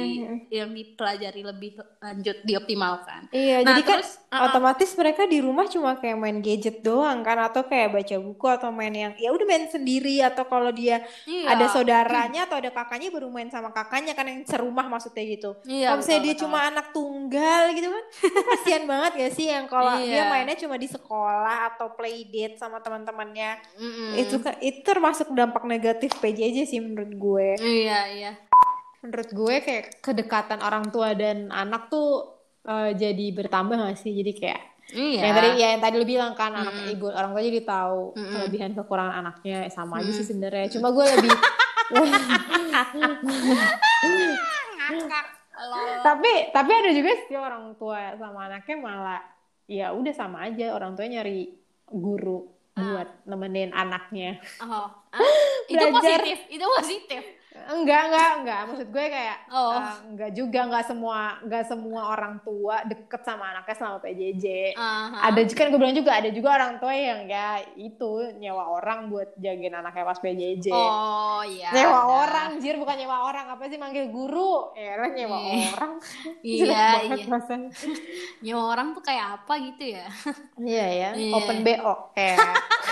yang 0.52 0.70
dipelajari 0.70 1.42
lebih 1.42 1.70
lanjut 1.98 2.38
dioptimalkan. 2.44 3.26
Iya, 3.30 3.66
Nah, 3.66 3.74
jadi 3.74 3.82
kan 3.82 3.98
terus, 3.98 4.22
uh-uh. 4.24 4.46
otomatis 4.46 4.94
mereka 4.94 5.26
di 5.26 5.42
rumah 5.42 5.66
cuma 5.66 5.98
kayak 5.98 6.14
main 6.16 6.38
gadget 6.40 6.80
doang 6.80 7.20
kan 7.20 7.42
atau 7.42 7.66
kayak 7.66 7.90
baca 7.92 8.16
buku 8.16 8.46
atau 8.46 8.70
main 8.70 8.94
yang 8.94 9.14
ya 9.16 9.30
udah 9.30 9.42
main 9.44 9.66
sendiri 9.66 10.22
atau 10.22 10.46
kalau 10.46 10.70
dia 10.70 11.02
Iya. 11.26 11.58
ada 11.58 11.66
saudaranya 11.74 12.46
atau 12.46 12.56
ada 12.56 12.70
kakaknya 12.70 13.10
baru 13.10 13.26
main 13.28 13.50
sama 13.50 13.74
kakaknya 13.74 14.14
kan 14.14 14.30
yang 14.30 14.46
serumah 14.46 14.86
maksudnya 14.86 15.26
gitu. 15.26 15.58
Iya, 15.66 15.90
kalau 15.90 15.98
misalnya 15.98 16.14
betul, 16.16 16.22
dia 16.22 16.34
betul. 16.34 16.44
cuma 16.46 16.58
anak 16.64 16.86
tunggal 16.94 17.62
gitu 17.74 17.88
kan, 17.90 18.04
kan 18.06 18.44
kasihan 18.48 18.84
banget 18.86 19.12
gak 19.18 19.34
sih 19.34 19.46
yang 19.50 19.66
kalau 19.66 19.98
dia 19.98 20.22
Iya. 20.22 20.30
mainnya 20.30 20.54
cuma 20.56 20.78
di 20.78 20.86
sekolah 20.86 21.74
atau 21.74 21.98
play 21.98 22.22
date 22.24 22.56
sama 22.56 22.78
teman-temannya. 22.78 23.58
Mm-mm. 23.74 24.22
Itu 24.22 24.38
kan 24.38 24.54
itu 24.60 24.86
termasuk 24.86 25.34
dampak 25.34 25.66
negatif 25.66 25.78
PJJ 25.82 26.58
sih 26.66 26.80
menurut 26.80 27.12
gue. 27.12 27.48
Iya, 27.58 28.00
iya. 28.10 28.32
Menurut 29.00 29.30
gue 29.30 29.56
kayak 29.60 30.00
kedekatan 30.00 30.60
orang 30.60 30.90
tua 30.90 31.12
dan 31.14 31.48
anak 31.50 31.88
tuh 31.88 32.36
eh, 32.62 32.92
jadi 32.94 33.26
bertambah 33.34 33.80
gak 33.80 33.98
sih? 33.98 34.12
Jadi 34.14 34.32
kayak 34.36 34.62
Iya. 34.90 35.22
yang 35.22 35.34
tadi 35.36 35.50
ya 35.54 35.68
yang 35.70 35.82
tadi 35.86 35.96
lu 35.96 36.08
bilang 36.08 36.34
kan 36.34 36.50
anak 36.50 36.74
Mm-mm. 36.74 36.94
ibu 36.98 37.06
orang 37.08 37.30
tua 37.30 37.46
jadi 37.46 37.62
tahu 37.62 38.18
Mm-mm. 38.18 38.34
kelebihan 38.34 38.72
kekurangan 38.74 39.16
anaknya 39.16 39.58
Eh, 39.64 39.72
sama 39.72 40.02
aja 40.02 40.10
sih 40.10 40.26
sebenarnya. 40.26 40.66
Cuma 40.66 40.90
gue 40.90 41.06
lebih 41.06 41.30
tapi 46.02 46.32
tapi 46.50 46.72
ada 46.72 46.90
juga 46.90 47.12
sih 47.22 47.36
orang 47.36 47.76
tua 47.76 48.16
sama 48.16 48.48
anaknya 48.48 48.76
malah 48.80 49.22
ya 49.66 49.92
udah 49.92 50.14
sama 50.16 50.48
aja 50.48 50.74
orang 50.74 50.98
tua 50.98 51.06
nyari 51.06 51.54
guru 51.86 52.50
Ah. 52.70 52.86
buat 52.96 53.10
nemenin 53.28 53.76
anaknya. 53.76 54.40
Oh. 54.64 54.88
Ah, 55.12 55.20
itu 55.70 55.86
positif, 55.92 56.38
itu 56.50 56.66
positif. 56.76 57.24
Enggak, 57.60 58.08
enggak, 58.08 58.30
enggak. 58.40 58.62
Maksud 58.66 58.88
gue 58.88 59.06
kayak 59.10 59.38
Oh. 59.50 59.74
eh, 59.76 59.94
enggak 60.08 60.32
juga 60.32 60.60
enggak 60.64 60.86
semua 60.86 61.18
enggak 61.40 61.66
semua 61.66 62.02
orang 62.08 62.40
tua 62.40 62.82
deket 62.84 63.22
sama 63.22 63.52
anaknya 63.52 63.76
selama 63.76 63.98
PJJ. 64.00 64.46
Aha. 64.74 65.28
Ada 65.28 65.42
juga 65.44 65.60
kan 65.60 65.68
gue 65.68 65.78
bilang 65.78 65.98
juga 65.98 66.12
ada 66.14 66.30
juga 66.30 66.50
orang 66.52 66.74
tua 66.78 66.94
yang 66.94 67.20
ya 67.26 67.48
itu 67.76 68.12
nyewa 68.38 68.64
orang 68.72 69.10
buat 69.10 69.36
jagain 69.36 69.76
anaknya 69.76 70.02
pas 70.04 70.18
PJJ. 70.18 70.68
Oh, 70.72 71.42
iya. 71.44 71.70
nyewa 71.70 72.00
ada. 72.00 72.14
orang, 72.24 72.50
jir 72.58 72.76
bukan 72.76 72.96
nyewa 72.96 73.18
orang 73.24 73.46
apa 73.50 73.64
sih 73.66 73.78
manggil 73.78 74.08
guru? 74.08 74.72
Ya 74.74 74.94
lah 74.96 75.10
nyewa 75.10 75.38
Iya. 75.38 75.68
orang. 75.70 75.94
Iya, 76.42 76.66
iya. 77.04 77.26
rasanya. 77.28 77.70
Nyewa 78.40 78.64
orang 78.68 78.88
tuh 78.94 79.04
kayak 79.04 79.26
apa 79.38 79.54
gitu 79.60 79.84
ya? 79.94 80.06
Iya 80.56 80.86
ya, 80.88 81.10
open 81.30 81.60
BO 81.62 81.94
kayak 82.14 82.40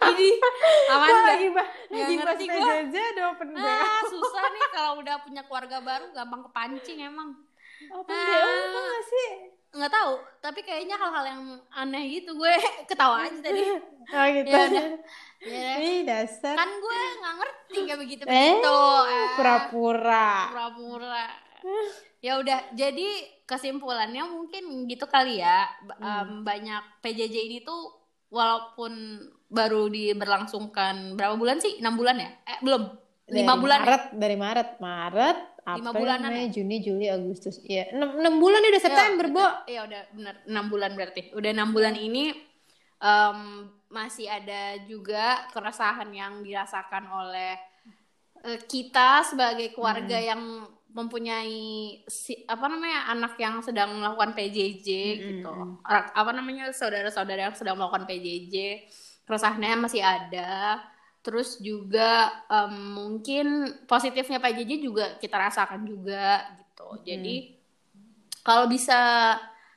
Aman 0.92 1.06
Gua 1.06 1.16
dah. 1.16 1.24
lagi 1.26 1.48
bah, 1.50 1.66
lagi 1.88 2.14
ngerti 2.14 2.44
gua. 2.46 2.58
PJJ 2.58 2.94
ada 2.94 3.22
open 3.30 3.48
BO. 3.50 3.60
Ah, 3.60 4.00
susah 4.12 4.44
nih 4.46 4.66
kalau 4.70 4.92
udah 4.98 5.16
punya 5.20 5.42
keluarga 5.42 5.78
baru 5.80 6.06
gampang 6.10 6.42
kepancing 6.44 6.98
emang. 7.02 7.28
Open 7.90 8.12
Ah. 8.12 8.24
BO 8.24 8.36
apa 8.44 8.78
nggak 8.82 9.04
sih? 9.04 9.28
Nggak 9.76 9.92
tahu, 9.92 10.12
tapi 10.40 10.60
kayaknya 10.62 10.96
hal-hal 10.96 11.24
yang 11.26 11.42
aneh 11.70 12.04
gitu 12.10 12.32
gue 12.32 12.54
ketawa 12.88 13.24
aja 13.24 13.38
tadi. 13.40 13.60
Oh 14.06 14.26
gitu. 14.32 14.48
Ya 14.48 14.60
udah. 14.64 14.86
Ya, 15.38 15.70
Ih 15.76 16.00
dasar. 16.02 16.54
kan 16.54 16.70
gue 16.72 16.98
nggak 17.20 17.34
ngerti 17.36 17.78
kayak 17.84 18.00
begitu 18.00 18.22
Eh, 18.22 18.32
begitu. 18.56 18.72
Ah, 18.72 19.28
pura-pura. 19.36 20.28
pura-pura. 20.48 21.26
Ya 22.18 22.38
udah, 22.38 22.72
jadi 22.72 23.08
kesimpulannya 23.44 24.24
mungkin 24.24 24.64
gitu 24.86 25.04
kali 25.04 25.38
ya. 25.38 25.68
Hmm. 25.92 26.00
em, 26.00 26.30
banyak 26.42 26.82
PJJ 26.98 27.36
ini 27.44 27.58
tuh 27.60 28.05
walaupun 28.28 28.92
baru 29.46 29.86
diberlangsungkan 29.86 31.14
berapa 31.14 31.34
bulan 31.34 31.58
sih? 31.58 31.78
6 31.78 31.94
bulan 31.94 32.16
ya? 32.18 32.30
Eh, 32.44 32.58
belum. 32.60 32.82
5 33.26 33.32
Dari 33.32 33.58
bulan. 33.58 33.78
ya? 33.78 33.84
Maret, 33.86 34.04
dari 34.14 34.36
Maret, 34.38 34.68
Maret, 34.78 35.38
Lima 35.66 35.90
April, 35.90 35.98
bulanan 35.98 36.30
Mei, 36.30 36.46
ya? 36.46 36.52
Juni, 36.54 36.76
Juli, 36.78 37.06
Agustus. 37.10 37.58
Iya, 37.60 37.90
6, 37.90 38.38
bulan 38.38 38.62
nih 38.62 38.70
udah 38.70 38.82
September, 38.82 39.26
Ya, 39.26 39.34
Bo. 39.34 39.46
Iya 39.66 39.80
udah 39.82 40.02
benar 40.14 40.34
6 40.46 40.66
bulan 40.70 40.90
berarti. 40.94 41.22
Udah 41.34 41.50
6 41.50 41.74
bulan 41.74 41.94
ini 41.94 42.24
em, 42.96 43.38
masih 43.88 44.26
ada 44.26 44.78
juga 44.86 45.46
keresahan 45.50 46.06
yang 46.10 46.40
dirasakan 46.40 47.04
oleh 47.06 47.58
eh, 48.42 48.60
kita 48.62 49.26
sebagai 49.26 49.74
keluarga 49.74 50.16
Hmm. 50.16 50.28
yang 50.30 50.42
mempunyai 50.96 51.60
si, 52.08 52.32
apa 52.48 52.64
namanya 52.72 53.12
anak 53.12 53.36
yang 53.36 53.60
sedang 53.60 53.92
melakukan 54.00 54.32
PJJ 54.32 54.88
Hmm, 54.88 55.20
gitu. 55.28 55.52
hmm. 55.52 55.84
Ra- 55.84 56.12
Apa 56.16 56.30
namanya 56.32 56.72
saudara-saudara 56.72 57.52
yang 57.52 57.56
sedang 57.56 57.76
melakukan 57.76 58.08
PJJ, 58.08 58.54
keresahannya 59.28 59.76
masih 59.84 60.00
ada. 60.00 60.80
Terus 61.20 61.60
juga 61.60 62.32
em, 62.48 62.74
mungkin 62.96 63.46
positifnya 63.84 64.38
PJJ 64.40 64.72
juga 64.80 65.04
kita 65.20 65.36
rasakan 65.36 65.84
juga 65.84 66.48
gitu. 66.64 66.88
Jadi 67.04 67.36
kalau 68.40 68.64
bisa 68.70 69.34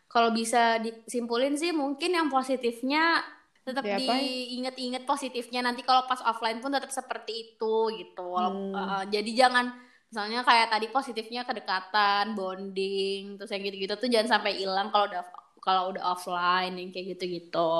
kalau 0.09 0.29
bisa 0.33 0.77
disimpulin 0.81 1.53
sih 1.53 1.69
mungkin 1.73 2.15
yang 2.15 2.27
positifnya 2.29 3.21
tetap 3.61 3.85
Diapain? 3.85 4.17
diinget-inget 4.17 5.03
positifnya 5.05 5.61
nanti 5.61 5.85
kalau 5.85 6.09
pas 6.09 6.21
offline 6.25 6.57
pun 6.57 6.73
tetap 6.73 6.89
seperti 6.89 7.53
itu 7.53 7.73
gitu 7.93 8.29
Hmm. 8.33 8.73
uh, 8.73 9.03
jadi 9.05 9.29
jangan 9.45 9.69
misalnya 10.09 10.41
kayak 10.41 10.73
tadi 10.73 10.87
positifnya 10.89 11.45
kedekatan 11.45 12.33
bonding 12.33 13.37
terus 13.37 13.53
yang 13.53 13.61
gitu-gitu 13.61 13.93
tuh 13.93 14.09
jangan 14.09 14.41
sampai 14.41 14.57
hilang 14.57 14.89
kalau 14.89 15.05
udah 15.05 15.23
kalau 15.61 15.83
udah 15.93 16.03
offline 16.17 16.73
yang 16.81 16.89
kayak 16.89 17.15
gitu-gitu. 17.15 17.73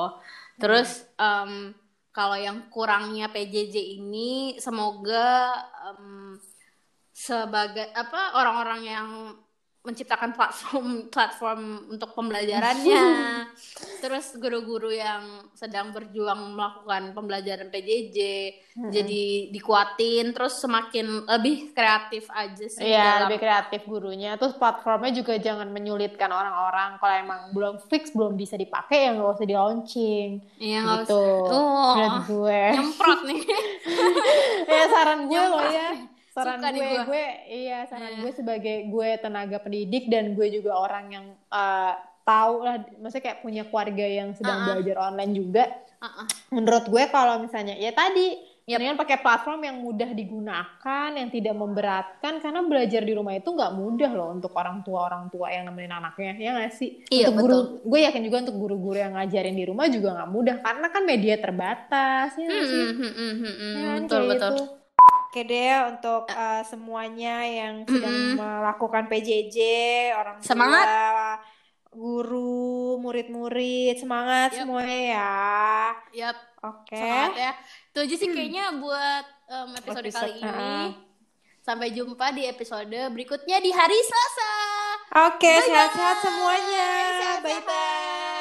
Terus 0.60 1.08
em, 1.18 1.74
kalau 2.14 2.36
yang 2.38 2.68
kurangnya 2.70 3.32
PJJ 3.32 3.98
ini 3.98 4.60
semoga 4.62 5.58
em, 5.90 6.38
sebagai 7.10 7.90
apa 7.92 8.38
orang-orang 8.38 8.80
yang 8.84 9.08
menciptakan 9.80 10.36
platform 10.36 10.86
platform 11.14 11.60
untuk 11.88 12.12
pembelajarannya 12.12 13.04
terus 14.04 14.36
guru-guru 14.36 14.92
yang 14.92 15.48
sedang 15.52 15.92
berjuang 15.92 16.52
melakukan 16.52 17.12
pembelajaran 17.12 17.68
PJJ 17.68 18.18
jadi 18.88 19.24
dikuatin 19.52 20.32
terus 20.32 20.56
semakin 20.56 21.28
lebih 21.28 21.76
kreatif 21.76 22.28
aja 22.32 22.64
sih 22.64 22.80
Iya, 22.80 23.04
dalam- 23.04 23.20
lebih 23.28 23.38
kreatif 23.42 23.80
gurunya. 23.84 24.40
Terus 24.40 24.56
platformnya 24.56 25.12
juga 25.12 25.36
jangan 25.36 25.68
menyulitkan 25.68 26.30
orang-orang. 26.32 26.96
Kalau 26.96 27.14
emang 27.14 27.40
belum 27.52 27.74
fix, 27.92 28.08
belum 28.10 28.40
bisa 28.40 28.56
dipakai, 28.56 29.04
ya 29.04 29.10
nggak 29.12 29.36
usah 29.36 29.44
di 29.44 29.52
launching. 29.52 30.28
iya 30.56 30.80
nggak 30.80 30.98
gitu. 31.04 31.20
usah 31.20 31.52
oh, 31.52 32.14
gue. 32.24 32.62
nyemprot 32.72 33.20
nih 33.28 33.40
ya 34.70 34.84
saran 34.88 35.20
gue 35.28 35.42
loh 35.44 35.64
ya. 35.66 35.88
Saran 36.44 36.60
Suka 36.60 36.70
gue, 36.72 36.88
gue. 36.88 37.02
gue, 37.06 37.26
iya 37.48 37.78
saran 37.88 38.10
Iya. 38.16 38.20
gue 38.24 38.32
sebagai 38.32 38.76
gue 38.88 39.08
tenaga 39.20 39.56
pendidik 39.60 40.04
dan 40.08 40.32
gue 40.32 40.48
juga 40.48 40.72
orang 40.76 41.06
yang 41.12 41.26
eh, 41.52 41.92
tahu 42.24 42.54
lah, 42.62 42.76
maksudnya 43.00 43.24
kayak 43.26 43.40
punya 43.42 43.62
keluarga 43.66 44.06
yang 44.06 44.32
sedang 44.36 44.58
Uh-uh. 44.62 44.66
belajar 44.76 44.96
online 45.00 45.32
juga. 45.34 45.64
Uh-uh. 45.98 46.26
Menurut 46.54 46.84
gue 46.88 47.02
kalau 47.10 47.42
misalnya 47.42 47.76
ya 47.76 47.92
tadi. 47.92 48.48
Mendingan 48.70 49.02
pakai 49.02 49.18
platform 49.18 49.66
yang 49.66 49.82
mudah 49.82 50.14
digunakan, 50.14 51.10
yang 51.10 51.26
tidak 51.26 51.58
memberatkan, 51.58 52.38
karena 52.38 52.62
belajar 52.62 53.02
di 53.02 53.18
rumah 53.18 53.34
itu 53.34 53.50
nggak 53.50 53.74
mudah 53.74 54.10
loh 54.14 54.30
untuk 54.30 54.54
orang 54.54 54.86
tua 54.86 55.10
orang 55.10 55.26
tua 55.26 55.50
yang 55.50 55.66
nemenin 55.66 55.90
anaknya, 55.90 56.38
ya 56.38 56.50
nggak 56.54 56.70
sih? 56.78 57.02
Iya, 57.10 57.34
untuk 57.34 57.50
guru, 57.50 57.58
gue 57.82 57.98
yakin 58.06 58.22
juga 58.22 58.46
untuk 58.46 58.56
guru-guru 58.62 58.94
yang 59.02 59.18
ngajarin 59.18 59.58
di 59.58 59.66
rumah 59.66 59.90
juga 59.90 60.14
nggak 60.14 60.30
mudah, 60.30 60.56
karena 60.62 60.86
kan 60.86 61.02
media 61.02 61.34
terbatas, 61.42 62.30
ya 62.38 62.46
nggak 62.46 62.66
sih? 62.70 62.84
Hmm, 62.86 62.94
hmm, 62.94 63.10
hmm, 63.10 63.34
hmm, 63.34 63.54
hmm. 63.58 63.74
Ya 63.74 63.82
kan, 63.82 64.00
betul 64.06 64.22
betul 64.30 64.54
gitu. 64.54 64.79
Oke 65.30 65.46
deh 65.46 65.70
untuk 65.86 66.26
uh, 66.26 66.62
semuanya 66.66 67.46
yang 67.46 67.86
sedang 67.86 68.10
Mm-mm. 68.10 68.34
melakukan 68.34 69.06
PJJ, 69.06 69.56
orang 70.12 70.42
tua, 70.42 70.46
Semangat. 70.50 70.86
guru, 71.86 72.98
murid-murid, 72.98 73.94
semangat 73.94 74.50
Yap. 74.50 74.58
semuanya 74.62 74.98
ya. 75.06 75.38
Yap, 76.10 76.36
Oke. 76.60 76.94
semangat 76.94 77.34
ya 77.36 77.52
itu 77.90 77.98
aja 78.00 78.14
sih 78.18 78.28
kayaknya 78.30 78.64
buat 78.78 79.24
em, 79.46 79.68
episode, 79.78 80.06
Episode, 80.06 80.34
kali 80.34 80.34
ini 80.38 80.78
sampai 81.60 81.88
jumpa 81.90 82.26
di 82.30 82.42
episode 82.46 82.90
berikutnya 83.10 83.58
di 83.58 83.70
hari 83.70 83.98
Selasa 84.02 84.52
Oke, 85.30 85.46
Bye-bye. 85.46 85.66
sehat-sehat 85.66 86.16
semuanya. 86.22 86.88
Sehat-sehat. 87.18 87.42
Bye 87.42 87.62
bye. 87.66 88.39